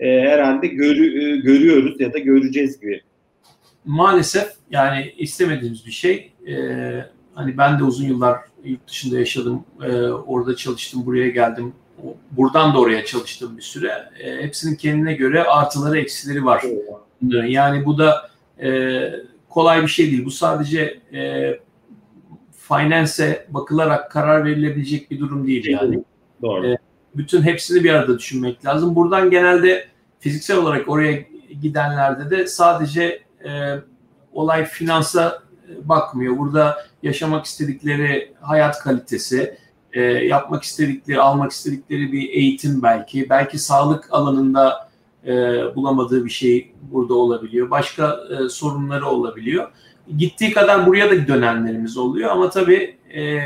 [0.00, 3.00] e, herhalde görü, e, görüyoruz ya da göreceğiz gibi.
[3.84, 6.32] Maalesef yani istemediğimiz bir şey.
[6.48, 6.54] E,
[7.34, 9.64] hani ben de uzun yıllar yurt dışında yaşadım.
[9.82, 11.72] E, orada çalıştım, buraya geldim.
[12.30, 13.92] Buradan da oraya çalıştım bir süre.
[14.20, 16.62] E, hepsinin kendine göre artıları, eksileri var.
[17.22, 18.30] Yani bu da
[18.62, 19.00] e,
[19.48, 20.24] kolay bir şey değil.
[20.24, 21.52] Bu sadece e,
[22.68, 26.04] finance'e bakılarak karar verilebilecek bir durum değil yani.
[26.42, 26.66] Doğru.
[26.66, 26.78] E,
[27.14, 28.94] bütün hepsini bir arada düşünmek lazım.
[28.94, 29.86] Buradan genelde
[30.20, 31.24] fiziksel olarak oraya
[31.62, 33.50] gidenlerde de sadece e,
[34.32, 35.42] olay finansa
[35.84, 36.38] bakmıyor.
[36.38, 39.58] Burada yaşamak istedikleri hayat kalitesi,
[39.92, 44.91] e, yapmak istedikleri, almak istedikleri bir eğitim belki, belki sağlık alanında
[45.26, 45.32] e,
[45.74, 47.70] bulamadığı bir şey burada olabiliyor.
[47.70, 49.70] Başka e, sorunları olabiliyor.
[50.16, 53.38] Gittiği kadar buraya da dönenlerimiz oluyor ama tabii e,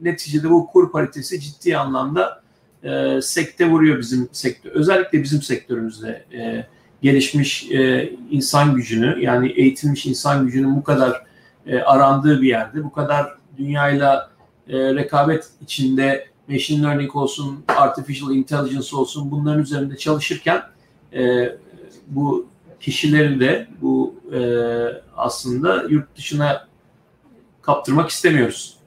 [0.00, 2.42] neticede bu kur paritesi ciddi anlamda
[2.84, 4.70] e, sekte vuruyor bizim sektör.
[4.70, 6.66] Özellikle bizim sektörümüzde e,
[7.02, 11.24] gelişmiş e, insan gücünü yani eğitilmiş insan gücünün bu kadar
[11.66, 13.26] e, arandığı bir yerde, bu kadar
[13.58, 14.30] dünyayla
[14.68, 20.62] e, rekabet içinde machine learning olsun, artificial intelligence olsun bunların üzerinde çalışırken
[21.12, 21.52] e,
[22.06, 22.46] bu
[22.80, 24.40] kişileri de bu e,
[25.16, 26.68] aslında yurt dışına
[27.62, 28.80] kaptırmak istemiyoruz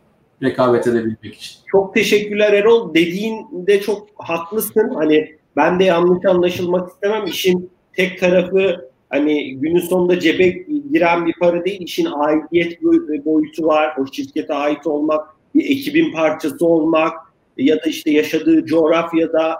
[0.43, 1.59] rekabet edebilmek için.
[1.71, 2.93] Çok teşekkürler Erol.
[2.93, 4.91] Dediğinde çok haklısın.
[4.95, 7.25] Hani ben de yanlış anlaşılmak istemem.
[7.25, 10.47] İşin tek tarafı hani günün sonunda cebe
[10.91, 11.81] giren bir para değil.
[11.81, 12.81] İşin aidiyet
[13.25, 13.95] boyutu var.
[13.99, 17.13] O şirkete ait olmak, bir ekibin parçası olmak
[17.57, 19.57] ya da işte yaşadığı coğrafyada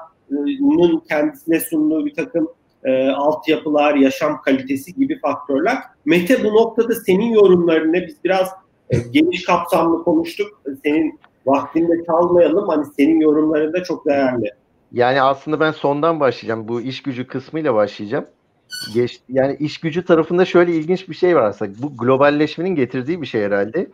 [0.60, 2.48] bunun kendisine sunduğu bir takım
[2.84, 5.78] e, altyapılar, yaşam kalitesi gibi faktörler.
[6.06, 8.50] Mete bu noktada senin yorumlarını biz biraz
[8.90, 10.62] e, geniş kapsamlı konuştuk.
[10.84, 12.70] Senin vaktinde çalmayalım.
[12.70, 14.50] Hani senin yorumların da çok değerli.
[14.92, 16.68] Yani aslında ben sondan başlayacağım.
[16.68, 18.26] Bu iş gücü kısmıyla başlayacağım.
[18.94, 21.72] Geç, yani iş gücü tarafında şöyle ilginç bir şey var aslında.
[21.82, 23.88] Bu globalleşmenin getirdiği bir şey herhalde.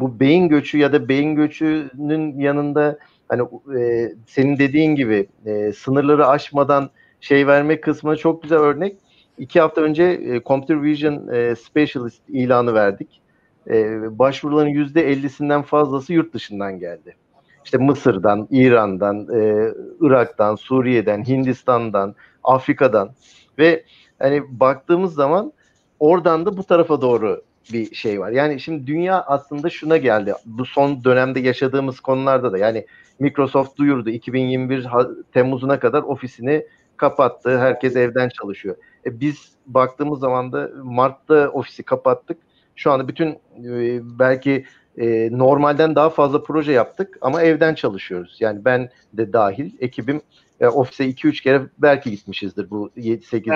[0.00, 2.98] Bu beyin göçü ya da beyin göçünün yanında
[3.30, 3.42] hani
[3.80, 8.96] e, senin dediğin gibi e, sınırları aşmadan şey verme kısmına çok güzel örnek.
[9.38, 13.20] İki hafta önce e, Computer Vision e, Specialist ilanı verdik.
[13.68, 17.16] E, başvuruların yüzde 50'sinden fazlası yurt dışından geldi.
[17.64, 22.14] İşte Mısır'dan, İran'dan, e, Irak'tan, Suriye'den, Hindistan'dan,
[22.44, 23.10] Afrika'dan
[23.58, 23.84] ve
[24.18, 25.52] hani baktığımız zaman
[26.00, 28.30] oradan da bu tarafa doğru bir şey var.
[28.30, 30.34] Yani şimdi dünya aslında şuna geldi.
[30.46, 32.86] Bu son dönemde yaşadığımız konularda da yani
[33.20, 34.86] Microsoft duyurdu 2021
[35.32, 36.66] Temmuz'una kadar ofisini
[36.96, 37.58] kapattı.
[37.58, 38.76] Herkes evden çalışıyor.
[39.06, 42.38] E biz baktığımız zaman da Mart'ta ofisi kapattık.
[42.76, 43.28] Şu anda bütün
[43.64, 44.64] e, belki
[44.98, 48.36] e, normalden daha fazla proje yaptık ama evden çalışıyoruz.
[48.40, 50.22] Yani ben de dahil ekibim
[50.60, 53.50] e, ofise 2-3 kere belki gitmişizdir bu 7-8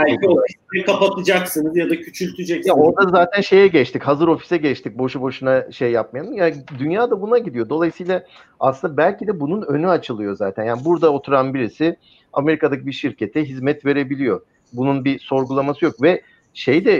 [0.75, 2.67] Belki kapatacaksınız ya da küçülteceksiniz.
[2.67, 4.03] Ya orada zaten şeye geçtik.
[4.03, 4.99] Hazır ofise geçtik.
[4.99, 6.35] Boşu boşuna şey yapmayalım.
[6.35, 7.69] Yani dünya da buna gidiyor.
[7.69, 8.25] Dolayısıyla
[8.61, 10.65] aslında belki de bunun önü açılıyor zaten.
[10.65, 11.97] Yani burada oturan birisi
[12.33, 14.41] Amerika'daki bir şirkete hizmet verebiliyor.
[14.73, 16.23] Bunun bir sorgulaması yok ve
[16.55, 16.99] şey de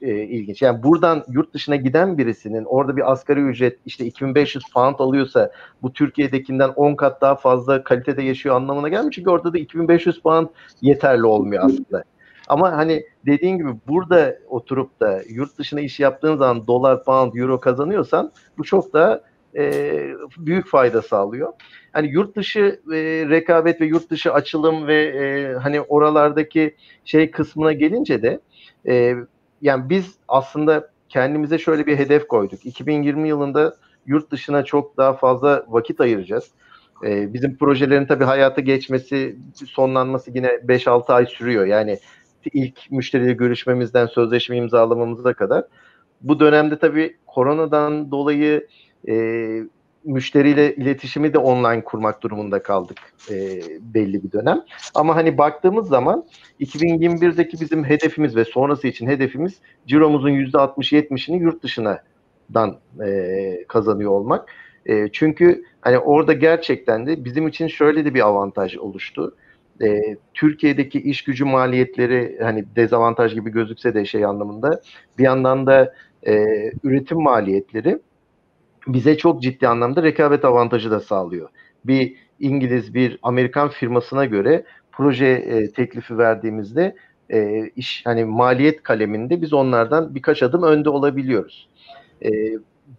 [0.00, 0.62] e, ilginç.
[0.62, 5.52] Yani buradan yurt dışına giden birisinin orada bir asgari ücret işte 2500 pound alıyorsa
[5.82, 9.12] bu Türkiye'dekinden 10 kat daha fazla kalitede yaşıyor anlamına gelmiyor.
[9.12, 10.46] Çünkü orada da 2500 pound
[10.80, 12.04] yeterli olmuyor aslında.
[12.48, 17.60] Ama hani dediğin gibi burada oturup da yurt dışına iş yaptığın zaman dolar, pound, euro
[17.60, 19.24] kazanıyorsan bu çok da
[19.56, 19.92] e,
[20.38, 21.52] büyük fayda sağlıyor.
[21.92, 22.96] Hani yurt dışı e,
[23.28, 28.40] rekabet ve yurt dışı açılım ve e, hani oralardaki şey kısmına gelince de
[28.86, 29.14] e,
[29.62, 32.66] yani biz aslında kendimize şöyle bir hedef koyduk.
[32.66, 33.76] 2020 yılında
[34.06, 36.50] yurt dışına çok daha fazla vakit ayıracağız.
[37.04, 41.66] E, bizim projelerin tabii hayata geçmesi, sonlanması yine 5-6 ay sürüyor.
[41.66, 41.98] Yani
[42.52, 45.64] ilk müşteriyle görüşmemizden sözleşme imzalamamıza kadar.
[46.20, 48.66] Bu dönemde tabii koronadan dolayı
[49.08, 49.14] e,
[50.08, 52.98] müşteriyle iletişimi de online kurmak durumunda kaldık
[53.30, 54.64] e, belli bir dönem.
[54.94, 56.24] Ama hani baktığımız zaman
[56.60, 59.54] 2021'deki bizim hedefimiz ve sonrası için hedefimiz
[59.86, 64.52] ciromuzun %60-70'ini yurt dışından e, kazanıyor olmak.
[64.86, 69.36] E, çünkü hani orada gerçekten de bizim için şöyle de bir avantaj oluştu.
[69.82, 74.80] E, Türkiye'deki iş gücü maliyetleri hani dezavantaj gibi gözükse de şey anlamında
[75.18, 75.94] bir yandan da
[76.26, 76.44] e,
[76.84, 77.98] üretim maliyetleri
[78.88, 81.48] bize çok ciddi anlamda rekabet avantajı da sağlıyor.
[81.84, 86.96] Bir İngiliz, bir Amerikan firmasına göre proje e, teklifi verdiğimizde
[87.32, 91.68] e, iş hani maliyet kaleminde biz onlardan birkaç adım önde olabiliyoruz.
[92.24, 92.30] E,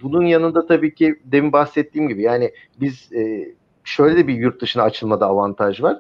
[0.01, 4.83] bunun yanında tabii ki demin bahsettiğim gibi yani biz e, şöyle de bir yurt dışına
[4.83, 5.97] açılmada avantaj var.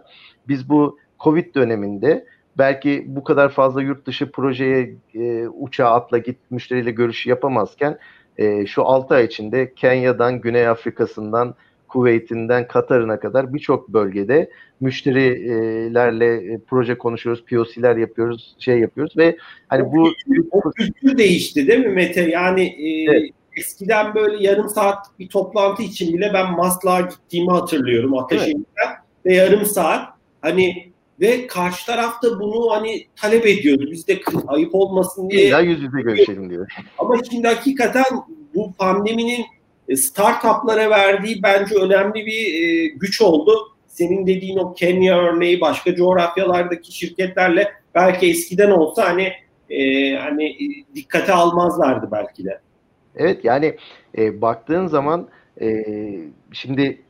[0.47, 2.25] Biz bu Covid döneminde
[2.57, 7.99] belki bu kadar fazla yurt dışı projeye e, uçağa atla git müşteriyle görüş yapamazken
[8.39, 11.55] e, şu 6 ay içinde Kenya'dan, Güney Afrika'sından,
[11.87, 19.37] Kuveyt'inden Katar'ına kadar birçok bölgede müşterilerle e, proje konuşuyoruz, POC'ler yapıyoruz, şey yapıyoruz ve
[19.67, 20.11] hani o bu
[20.51, 22.21] o kültür değişti değil mi Mete?
[22.21, 23.29] Yani e, evet.
[23.57, 28.97] eskiden böyle yarım saat bir toplantı için bile ben Maslak'a gittiğimi hatırlıyorum Ateşehir'den evet.
[29.25, 30.09] ve yarım saat
[30.41, 30.88] hani
[31.21, 33.85] ve karşı taraf da bunu hani talep ediyordu.
[33.91, 35.47] Biz de ayıp olmasın diye.
[35.47, 36.67] Ya yüz yüze görüşelim diyor.
[36.97, 38.05] Ama şimdi hakikaten
[38.55, 39.45] bu pandeminin
[39.87, 43.53] e, startuplara verdiği bence önemli bir e, güç oldu.
[43.87, 49.33] Senin dediğin o Kenya örneği başka coğrafyalardaki şirketlerle belki eskiden olsa hani
[49.69, 50.55] e, hani
[50.95, 52.59] dikkate almazlardı belki de.
[53.15, 53.75] Evet yani
[54.17, 55.27] e, baktığın zaman
[55.61, 55.85] e,
[56.51, 57.01] şimdi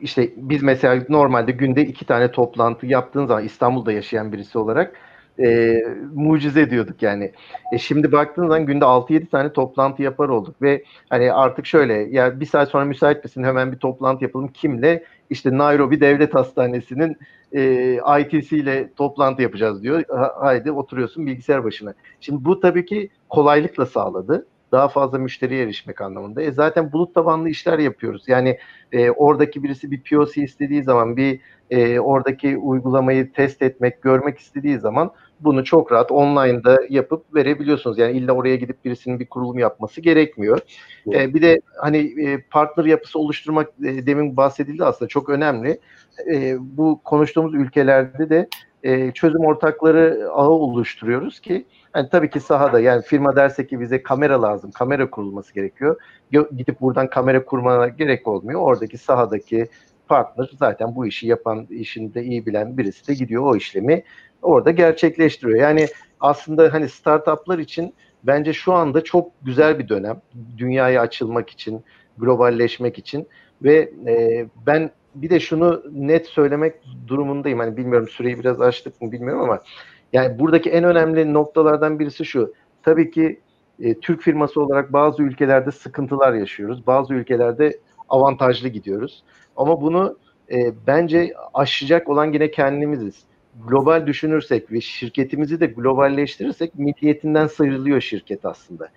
[0.00, 4.94] işte biz mesela normalde günde iki tane toplantı yaptığın zaman İstanbul'da yaşayan birisi olarak
[5.40, 5.82] e,
[6.14, 7.32] mucize diyorduk yani.
[7.72, 12.40] E şimdi baktığın zaman günde 6-7 tane toplantı yapar olduk ve hani artık şöyle ya
[12.40, 15.04] bir saat sonra müsait misin hemen bir toplantı yapalım kimle?
[15.30, 17.16] İşte Nairobi Devlet Hastanesi'nin
[17.52, 20.02] e, ITC ile toplantı yapacağız diyor.
[20.08, 21.94] Ha, haydi oturuyorsun bilgisayar başına.
[22.20, 26.42] Şimdi bu tabii ki kolaylıkla sağladı daha fazla müşteriye erişmek anlamında.
[26.42, 28.24] E zaten bulut tabanlı işler yapıyoruz.
[28.28, 28.58] Yani
[28.92, 34.78] e, oradaki birisi bir POC istediği zaman bir e, oradaki uygulamayı test etmek, görmek istediği
[34.78, 35.10] zaman
[35.40, 37.98] bunu çok rahat online'da yapıp verebiliyorsunuz.
[37.98, 40.58] Yani illa oraya gidip birisinin bir kurulum yapması gerekmiyor.
[41.12, 45.80] E, bir de hani e, partner yapısı oluşturmak e, demin bahsedildi aslında çok önemli.
[46.32, 48.48] E, bu konuştuğumuz ülkelerde de
[48.82, 51.66] e, çözüm ortakları ağı oluşturuyoruz ki
[51.96, 56.00] yani tabii ki sahada yani firma derse ki bize kamera lazım, kamera kurulması gerekiyor.
[56.30, 58.60] Gidip buradan kamera kurmana gerek olmuyor.
[58.60, 59.68] Oradaki sahadaki
[60.08, 64.02] partner zaten bu işi yapan, işinde iyi bilen birisi de gidiyor o işlemi
[64.42, 65.58] orada gerçekleştiriyor.
[65.58, 65.86] Yani
[66.20, 70.20] aslında hani startuplar için bence şu anda çok güzel bir dönem.
[70.58, 71.84] Dünyaya açılmak için,
[72.18, 73.28] globalleşmek için
[73.62, 76.74] ve e, ben bir de şunu net söylemek
[77.06, 77.58] durumundayım.
[77.58, 79.60] Hani bilmiyorum süreyi biraz açtık mı bilmiyorum ama
[80.12, 82.54] yani buradaki en önemli noktalardan birisi şu.
[82.82, 83.40] Tabii ki
[83.80, 86.86] e, Türk firması olarak bazı ülkelerde sıkıntılar yaşıyoruz.
[86.86, 87.78] Bazı ülkelerde
[88.08, 89.24] avantajlı gidiyoruz.
[89.56, 90.18] Ama bunu
[90.52, 93.24] e, bence aşacak olan yine kendimiziz.
[93.68, 98.88] Global düşünürsek ve şirketimizi de globalleştirirsek milliyetinden sıyrılıyor şirket aslında.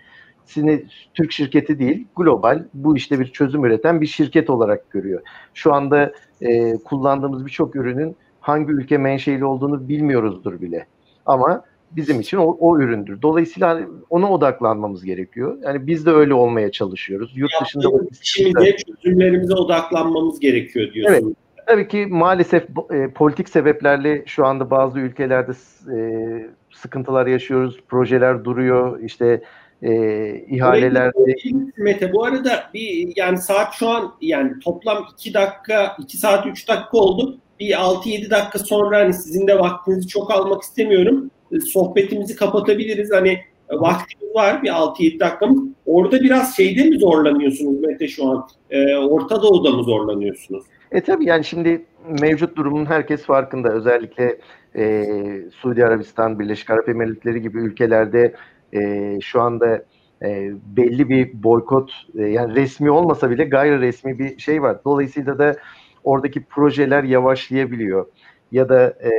[0.45, 5.22] Sini Türk şirketi değil, global bu işte bir çözüm üreten bir şirket olarak görüyor.
[5.53, 10.86] Şu anda e, kullandığımız birçok ürünün hangi ülke menşeili olduğunu bilmiyoruzdur bile.
[11.30, 13.21] Ama bizim için o, o üründür.
[13.21, 15.57] Dolayısıyla hani ona odaklanmamız gerekiyor.
[15.63, 17.32] Yani biz de öyle olmaya çalışıyoruz.
[17.36, 17.88] Yurt dışında
[18.21, 21.13] şimdi çözümlerimize odaklanmamız gerekiyor diyorsun.
[21.13, 21.36] Evet.
[21.67, 25.51] Tabii ki maalesef e, politik sebeplerle şu anda bazı ülkelerde
[25.95, 25.99] e,
[26.71, 27.80] sıkıntılar yaşıyoruz.
[27.88, 28.99] Projeler duruyor.
[28.99, 29.41] İşte
[29.82, 29.91] e,
[30.49, 31.11] ihaleler.
[31.77, 36.67] Mete bu arada bir yani saat şu an yani toplam 2 dakika 2 saat 3
[36.69, 41.32] dakika oldu bir 6-7 dakika sonra hani sizin de vaktinizi çok almak istemiyorum.
[41.51, 43.12] E, sohbetimizi kapatabiliriz.
[43.14, 43.30] Hani
[43.70, 45.64] e, vaktimiz var bir 6-7 dakikamız.
[45.86, 48.47] Orada biraz şeyde mi zorlanıyorsunuz Mete şu an?
[48.70, 50.64] E, Orta Doğu'da mı zorlanıyorsunuz?
[50.91, 51.86] E tabii yani şimdi
[52.22, 53.70] mevcut durumun herkes farkında.
[53.74, 54.38] Özellikle
[54.76, 55.05] e,
[55.51, 58.34] Suudi Arabistan, Birleşik Arap Emirlikleri gibi ülkelerde
[58.74, 59.84] e, şu anda
[60.22, 64.78] e, belli bir boykot e, yani resmi olmasa bile gayri resmi bir şey var.
[64.86, 65.55] Dolayısıyla da
[66.04, 68.06] oradaki projeler yavaşlayabiliyor
[68.52, 69.12] ya da e,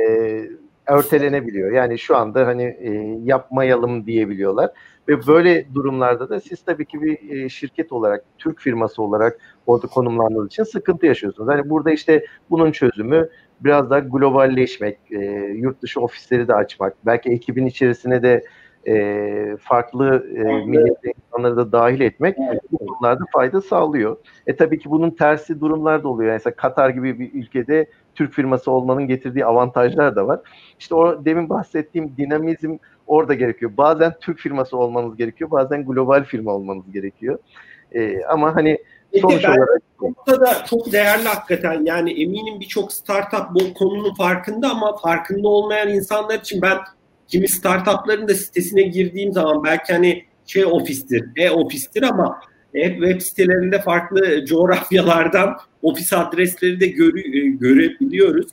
[0.87, 1.71] örtelenebiliyor.
[1.71, 2.91] Yani şu anda hani e,
[3.23, 4.69] yapmayalım diyebiliyorlar.
[5.07, 9.87] Ve böyle durumlarda da siz tabii ki bir e, şirket olarak, Türk firması olarak orada
[9.87, 11.49] konumlandığınız için sıkıntı yaşıyorsunuz.
[11.49, 13.29] Hani burada işte bunun çözümü
[13.61, 15.17] biraz daha globalleşmek, e,
[15.55, 18.43] yurt dışı ofisleri de açmak, belki ekibin içerisine de
[18.87, 22.37] e, farklı e, milletli insanları da dahil etmek
[22.71, 24.17] bu konularda fayda sağlıyor.
[24.47, 26.33] E tabii ki bunun tersi durumlar da oluyor.
[26.33, 30.39] Mesela Katar gibi bir ülkede Türk firması olmanın getirdiği avantajlar da var.
[30.79, 32.77] İşte o demin bahsettiğim dinamizm
[33.07, 33.71] orada gerekiyor.
[33.77, 37.39] Bazen Türk firması olmanız gerekiyor, bazen global firma olmanız gerekiyor.
[37.91, 38.77] E, ama hani
[39.21, 41.85] sonuç ben olarak noktada çok değerli hakikaten.
[41.85, 46.77] Yani eminim birçok startup bu konunun farkında ama farkında olmayan insanlar için ben
[47.31, 52.39] kimi startupların da sitesine girdiğim zaman belki hani şey ofistir, e-ofistir ama
[52.75, 58.47] hep web sitelerinde farklı coğrafyalardan ofis adresleri de görü, e, görebiliyoruz.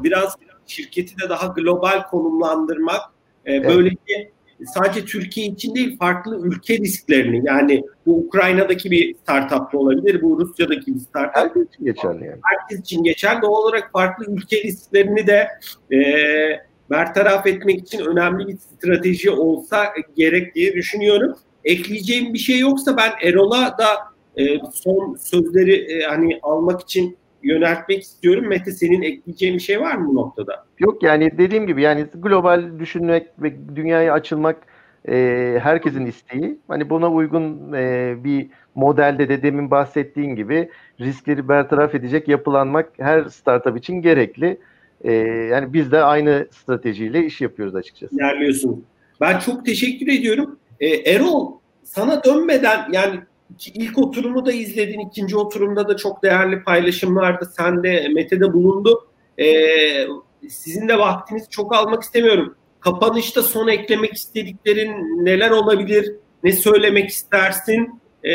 [0.00, 3.00] Biraz şirketi de daha global konumlandırmak,
[3.44, 3.66] e, evet.
[3.68, 4.30] böylece
[4.74, 10.94] sadece Türkiye için değil farklı ülke risklerini yani bu Ukrayna'daki bir startup olabilir, bu Rusya'daki
[10.94, 11.36] bir startup.
[11.36, 12.40] Herkes için geçerli yani.
[12.42, 13.42] Herkes için geçerli.
[13.42, 15.48] Doğal olarak farklı ülke risklerini de
[15.92, 15.98] e,
[16.90, 19.84] bertaraf etmek için önemli bir strateji olsa
[20.16, 21.36] gerek diye düşünüyorum.
[21.64, 23.88] Ekleyeceğim bir şey yoksa ben Erol'a da
[24.36, 28.48] e, son sözleri e, hani almak için yöneltmek istiyorum.
[28.48, 30.64] Mete senin ekleyeceğin bir şey var mı bu noktada?
[30.78, 34.56] Yok yani dediğim gibi yani global düşünmek ve dünyaya açılmak
[35.08, 36.58] e, herkesin isteği.
[36.68, 40.70] Hani buna uygun e, bir modelde de demin bahsettiğin gibi
[41.00, 44.58] riskleri bertaraf edecek yapılanmak her startup için gerekli.
[45.04, 45.12] E,
[45.52, 48.14] yani biz de aynı stratejiyle iş yapıyoruz açıkçası.
[48.14, 48.84] İlerliyorsun.
[49.20, 50.58] Ben çok teşekkür ediyorum.
[50.80, 51.52] E, Erol
[51.84, 53.20] sana dönmeden yani
[53.74, 55.00] ilk oturumu da izledin.
[55.00, 57.50] ikinci oturumda da çok değerli paylaşımlardı.
[57.56, 59.08] Sen de Mete'de bulundu.
[59.38, 59.46] E,
[60.48, 62.54] sizin de vaktinizi çok almak istemiyorum.
[62.80, 66.12] Kapanışta son eklemek istediklerin neler olabilir?
[66.44, 68.00] Ne söylemek istersin?
[68.24, 68.32] E,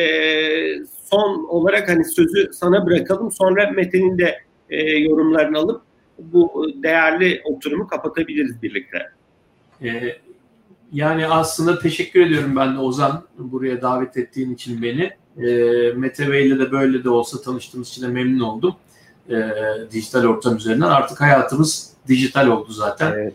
[1.11, 3.31] son olarak hani sözü sana bırakalım.
[3.31, 4.37] Sonra Mete'nin de
[4.69, 5.81] e, yorumlarını alıp
[6.19, 9.11] bu değerli oturumu kapatabiliriz birlikte.
[9.83, 10.17] Ee,
[10.93, 15.11] yani aslında teşekkür ediyorum ben de Ozan buraya davet ettiğin için beni.
[15.47, 18.75] E, Mete Bey ile de böyle de olsa tanıştığımız için de memnun oldum.
[19.29, 19.35] E,
[19.91, 20.87] dijital ortam üzerinden.
[20.87, 23.13] Artık hayatımız dijital oldu zaten.
[23.13, 23.33] Evet.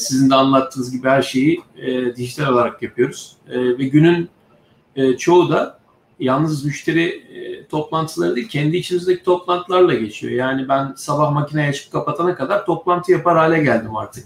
[0.00, 3.36] Sizin de anlattığınız gibi her şeyi e, dijital olarak yapıyoruz.
[3.48, 4.28] E, ve günün
[4.96, 5.81] e, çoğu da
[6.20, 10.32] yalnız müşteri e, toplantıları değil, kendi içimizdeki toplantılarla geçiyor.
[10.32, 14.24] Yani ben sabah makineye açıp kapatana kadar toplantı yapar hale geldim artık.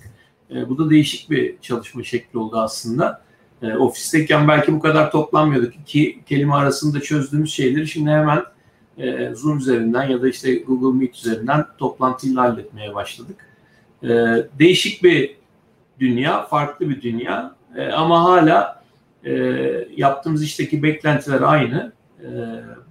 [0.51, 3.23] E, bu da değişik bir çalışma şekli oldu aslında.
[3.63, 5.75] E, ofisteyken belki bu kadar toplanmıyorduk.
[5.77, 8.43] İki kelime arasında çözdüğümüz şeyleri şimdi hemen
[8.99, 13.47] e, Zoom üzerinden ya da işte Google Meet üzerinden toplantıyla halletmeye başladık.
[14.03, 14.09] E,
[14.59, 15.37] değişik bir
[16.01, 17.57] dünya, farklı bir dünya
[17.95, 18.76] ama hala
[19.27, 19.33] e,
[19.97, 21.93] yaptığımız işteki beklentiler aynı.
[22.21, 22.29] E,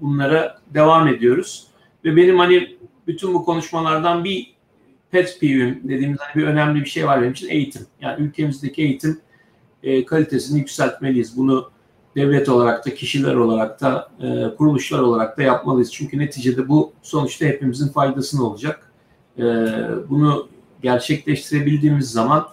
[0.02, 1.68] bunlara devam ediyoruz.
[2.06, 2.78] Ve benim hani
[3.08, 4.56] bütün bu konuşmalardan bir
[5.12, 7.86] pet peeve'im dediğimiz hani bir önemli bir şey var benim için eğitim.
[8.02, 9.20] Yani ülkemizdeki eğitim
[9.84, 11.38] e, kalitesini yükseltmeliyiz.
[11.38, 11.70] Bunu
[12.16, 15.94] devlet olarak da, kişiler olarak da, e, kuruluşlar olarak da yapmalıyız.
[15.94, 18.92] Çünkü neticede bu sonuçta hepimizin faydasını olacak.
[19.38, 19.44] E,
[20.10, 20.48] bunu
[20.82, 22.48] gerçekleştirebildiğimiz zaman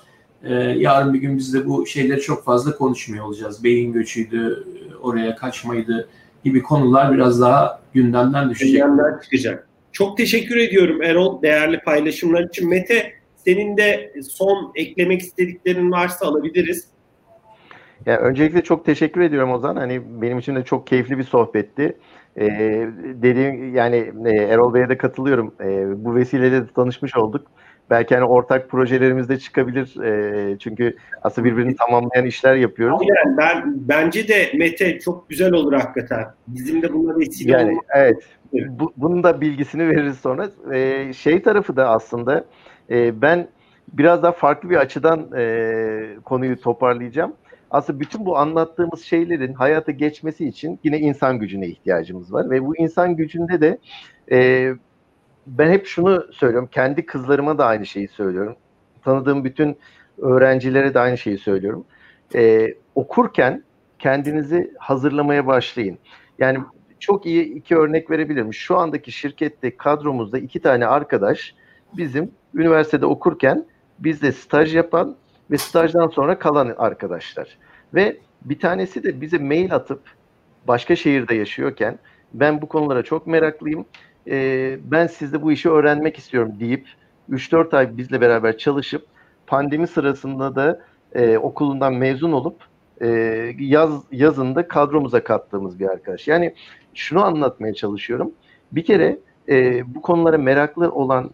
[0.44, 3.64] e, yarın bir gün biz de bu şeyleri çok fazla konuşmuyor olacağız.
[3.64, 4.66] Beyin göçüydü,
[5.02, 6.08] oraya kaçmaydı
[6.44, 8.82] gibi konular biraz daha gündemden düşecek.
[8.82, 9.68] Gündemden çıkacak.
[9.92, 12.68] Çok teşekkür ediyorum Erol değerli paylaşımlar için.
[12.68, 16.86] Mete senin de son eklemek istediklerin varsa alabiliriz.
[18.06, 19.76] Ya öncelikle çok teşekkür ediyorum Ozan.
[19.76, 21.96] Hani benim için de çok keyifli bir sohbetti.
[22.38, 22.88] Ee,
[23.22, 25.54] dediğim yani e, Erol Bey'e de katılıyorum.
[25.60, 27.46] Ee, bu vesileyle de tanışmış olduk.
[27.92, 30.00] Belki hani ortak projelerimiz de çıkabilir.
[30.04, 33.00] E, çünkü aslında birbirini tamamlayan işler yapıyoruz.
[33.00, 33.36] Aynen.
[33.36, 36.24] Ben bence de Mete çok güzel olur hakikaten.
[36.48, 37.84] Bizim de buna vesile yani, olmak.
[37.94, 38.22] Evet.
[38.52, 40.48] Bu, bunun da bilgisini veririz sonra.
[40.72, 42.44] E, şey tarafı da aslında
[42.90, 43.48] e, ben
[43.92, 47.32] biraz daha farklı bir açıdan e, konuyu toparlayacağım.
[47.70, 52.76] Aslında bütün bu anlattığımız şeylerin hayata geçmesi için yine insan gücüne ihtiyacımız var ve bu
[52.76, 53.78] insan gücünde de
[54.32, 54.70] e,
[55.46, 56.68] ben hep şunu söylüyorum.
[56.72, 58.56] Kendi kızlarıma da aynı şeyi söylüyorum.
[59.04, 59.78] Tanıdığım bütün
[60.18, 61.84] öğrencilere de aynı şeyi söylüyorum.
[62.34, 63.62] E, okurken
[63.98, 65.98] kendinizi hazırlamaya başlayın.
[66.38, 66.58] Yani
[67.00, 68.54] çok iyi iki örnek verebilirim.
[68.54, 71.54] Şu andaki şirkette kadromuzda iki tane arkadaş
[71.96, 73.66] bizim üniversitede okurken
[73.98, 75.16] bizde staj yapan
[75.50, 77.58] ve stajdan sonra kalan arkadaşlar.
[77.94, 80.00] Ve bir tanesi de bize mail atıp
[80.68, 81.98] başka şehirde yaşıyorken
[82.34, 83.84] ben bu konulara çok meraklıyım.
[84.28, 86.88] Ee, ben sizde bu işi öğrenmek istiyorum deyip
[87.30, 89.06] 3-4 ay bizle beraber çalışıp
[89.46, 90.80] pandemi sırasında da
[91.14, 92.56] e, okulundan mezun olup
[93.02, 93.08] e,
[93.58, 96.28] yaz yazında kadromuza kattığımız bir arkadaş.
[96.28, 96.54] Yani
[96.94, 98.32] şunu anlatmaya çalışıyorum.
[98.72, 99.18] Bir kere
[99.48, 101.30] e, bu konulara meraklı olan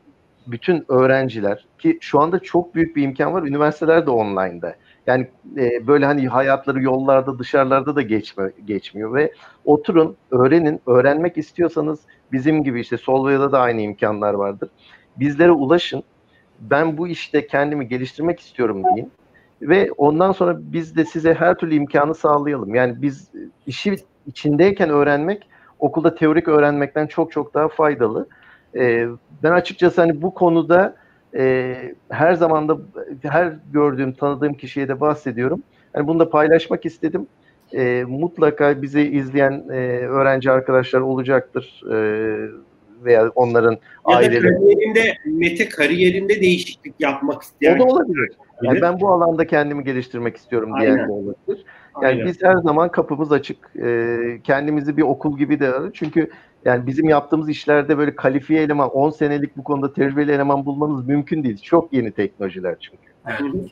[0.47, 3.43] bütün öğrenciler ki şu anda çok büyük bir imkan var.
[3.43, 4.75] Üniversiteler de online'da.
[5.09, 9.33] Yani e, böyle hani hayatları yollarda dışarılarda da geçme, geçmiyor ve
[9.65, 12.01] oturun öğrenin öğrenmek istiyorsanız
[12.33, 14.71] bizim gibi işte Solvaya'da da aynı imkanlar vardır.
[15.17, 16.03] Bizlere ulaşın.
[16.61, 19.11] Ben bu işte kendimi geliştirmek istiyorum deyin.
[19.63, 22.75] Ve ondan sonra biz de size her türlü imkanı sağlayalım.
[22.75, 23.31] Yani biz
[23.67, 23.97] işi
[24.27, 25.49] içindeyken öğrenmek
[25.79, 28.29] okulda teorik öğrenmekten çok çok daha faydalı.
[28.77, 29.07] Ee,
[29.43, 30.97] ben açıkçası hani bu konuda
[31.39, 31.75] e,
[32.09, 32.79] her zaman da
[33.23, 35.63] her gördüğüm, tanıdığım kişiye de bahsediyorum.
[35.95, 37.27] Yani bunu da paylaşmak istedim.
[37.73, 39.77] E, mutlaka bizi izleyen e,
[40.07, 41.83] öğrenci arkadaşlar olacaktır.
[41.93, 41.99] E,
[43.05, 44.43] veya onların ya aileleri.
[44.43, 47.77] kariyerinde, Mete kariyerinde değişiklik yapmak isteyen.
[47.77, 48.31] O da olabilir.
[48.63, 51.65] Yani ben bu alanda kendimi geliştirmek istiyorum diyen de olabilir.
[52.03, 52.27] Yani Aynen.
[52.27, 53.57] biz her zaman kapımız açık.
[53.83, 56.31] E, kendimizi bir okul gibi de çünkü
[56.65, 61.45] yani bizim yaptığımız işlerde böyle kalifiye eleman, 10 senelik bu konuda tecrübeli eleman bulmanız mümkün
[61.45, 61.59] değil.
[61.63, 63.09] Çok yeni teknolojiler çünkü.
[63.27, 63.71] Evet.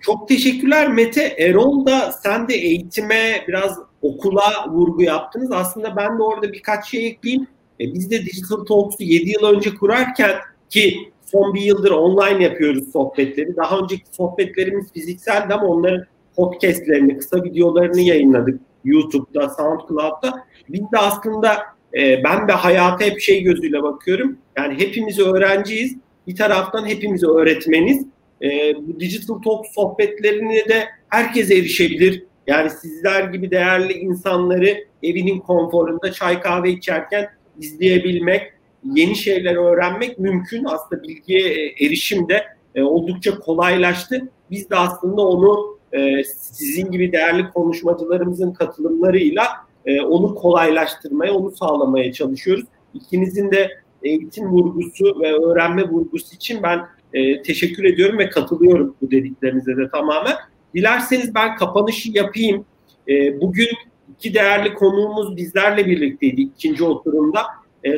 [0.00, 1.22] Çok teşekkürler Mete.
[1.22, 5.52] Erol da sen de eğitime biraz okula vurgu yaptınız.
[5.52, 7.46] Aslında ben de orada birkaç şey ekleyeyim.
[7.80, 10.34] E, biz de Digital Talks'u 7 yıl önce kurarken
[10.70, 13.56] ki son bir yıldır online yapıyoruz sohbetleri.
[13.56, 16.04] Daha önceki sohbetlerimiz fizikseldi ama onların
[16.36, 20.46] podcastlerini, kısa videolarını yayınladık YouTube'da, SoundCloud'da.
[20.68, 21.56] Biz de aslında
[21.94, 24.38] e, ben de hayata hep şey gözüyle bakıyorum.
[24.58, 25.96] Yani hepimiz öğrenciyiz.
[26.26, 28.06] Bir taraftan hepimiz öğretmeniz.
[28.42, 32.24] E, bu Digital Talk sohbetlerine de herkes erişebilir.
[32.46, 37.28] Yani sizler gibi değerli insanları evinin konforunda çay kahve içerken
[37.58, 38.42] izleyebilmek,
[38.84, 40.64] yeni şeyler öğrenmek mümkün.
[40.64, 44.28] Aslında bilgiye e, erişim de e, oldukça kolaylaştı.
[44.50, 49.46] Biz de aslında onu e, sizin gibi değerli konuşmacılarımızın katılımlarıyla
[49.88, 52.64] e, onu kolaylaştırmaya, onu sağlamaya çalışıyoruz.
[52.94, 53.70] İkinizin de
[54.02, 56.80] eğitim vurgusu ve öğrenme vurgusu için ben
[57.14, 60.34] e, teşekkür ediyorum ve katılıyorum bu dediklerinize de tamamen.
[60.74, 62.64] Dilerseniz ben kapanışı yapayım.
[63.08, 63.68] E, bugün
[64.14, 67.42] iki değerli konuğumuz bizlerle birlikteydi ikinci oturumda.
[67.84, 67.96] E,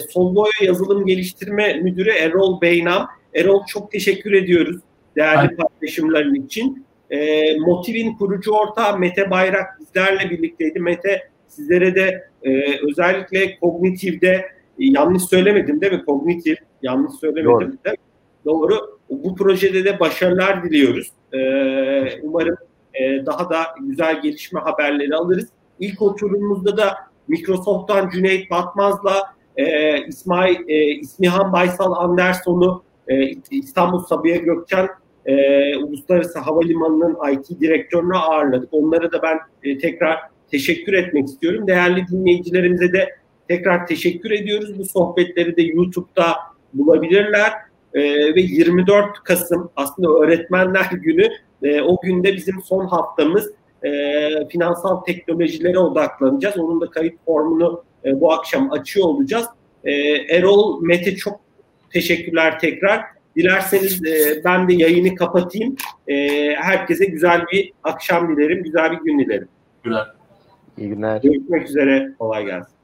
[0.63, 3.09] Yazılım Geliştirme Müdürü Erol Beynam.
[3.35, 4.81] Erol çok teşekkür ediyoruz
[5.17, 5.57] değerli Aynen.
[5.57, 6.87] paylaşımların için.
[7.11, 10.81] E, Motiv'in kurucu ortağı Mete Bayrak bizlerle birlikteydi.
[10.81, 12.51] Mete sizlere de e,
[12.91, 14.45] özellikle kognitifde e,
[14.79, 16.05] yanlış söylemedim değil mi?
[16.05, 17.51] Kognitif yanlış söylemedim.
[17.51, 17.61] Doğru.
[17.61, 18.05] Değil mi?
[18.45, 18.99] Doğru.
[19.11, 21.13] Bu projede de başarılar diliyoruz.
[21.33, 21.39] E,
[22.23, 22.57] umarım
[22.95, 25.49] e, daha da güzel gelişme haberleri alırız.
[25.81, 26.95] İlk oturumumuzda da
[27.29, 34.89] Microsoft'tan Cüneyt Batmaz'la e, İsmail e, İsmihan Baysal Anderson'u e, İstanbul Sabiha Gökçen
[35.27, 38.69] e, Uluslararası Havalimanı'nın IT direktörünü ağırladık.
[38.73, 40.19] Onlara da ben e, tekrar
[40.51, 41.67] teşekkür etmek istiyorum.
[41.67, 43.09] Değerli dinleyicilerimize de
[43.49, 44.79] tekrar teşekkür ediyoruz.
[44.79, 46.37] Bu sohbetleri de YouTube'da
[46.75, 47.53] bulabilirler.
[47.95, 48.01] E,
[48.35, 51.29] ve 24 Kasım aslında Öğretmenler Günü.
[51.63, 53.53] E, o günde bizim son haftamız
[53.85, 53.89] e,
[54.49, 56.59] finansal teknolojilere odaklanacağız.
[56.59, 59.47] Onun da kayıt formunu e, bu akşam açıyor olacağız.
[59.85, 59.93] E,
[60.37, 61.41] Erol, Mete çok
[61.93, 63.01] teşekkürler tekrar.
[63.37, 65.77] Dilerseniz e, ben de yayını kapatayım.
[66.09, 66.17] E,
[66.55, 69.49] herkese güzel bir akşam dilerim, güzel bir gün dilerim.
[69.85, 70.20] Güzel.
[70.81, 71.21] İyi günler.
[71.23, 72.15] Görüşmek üzere.
[72.19, 72.75] Kolay gelsin.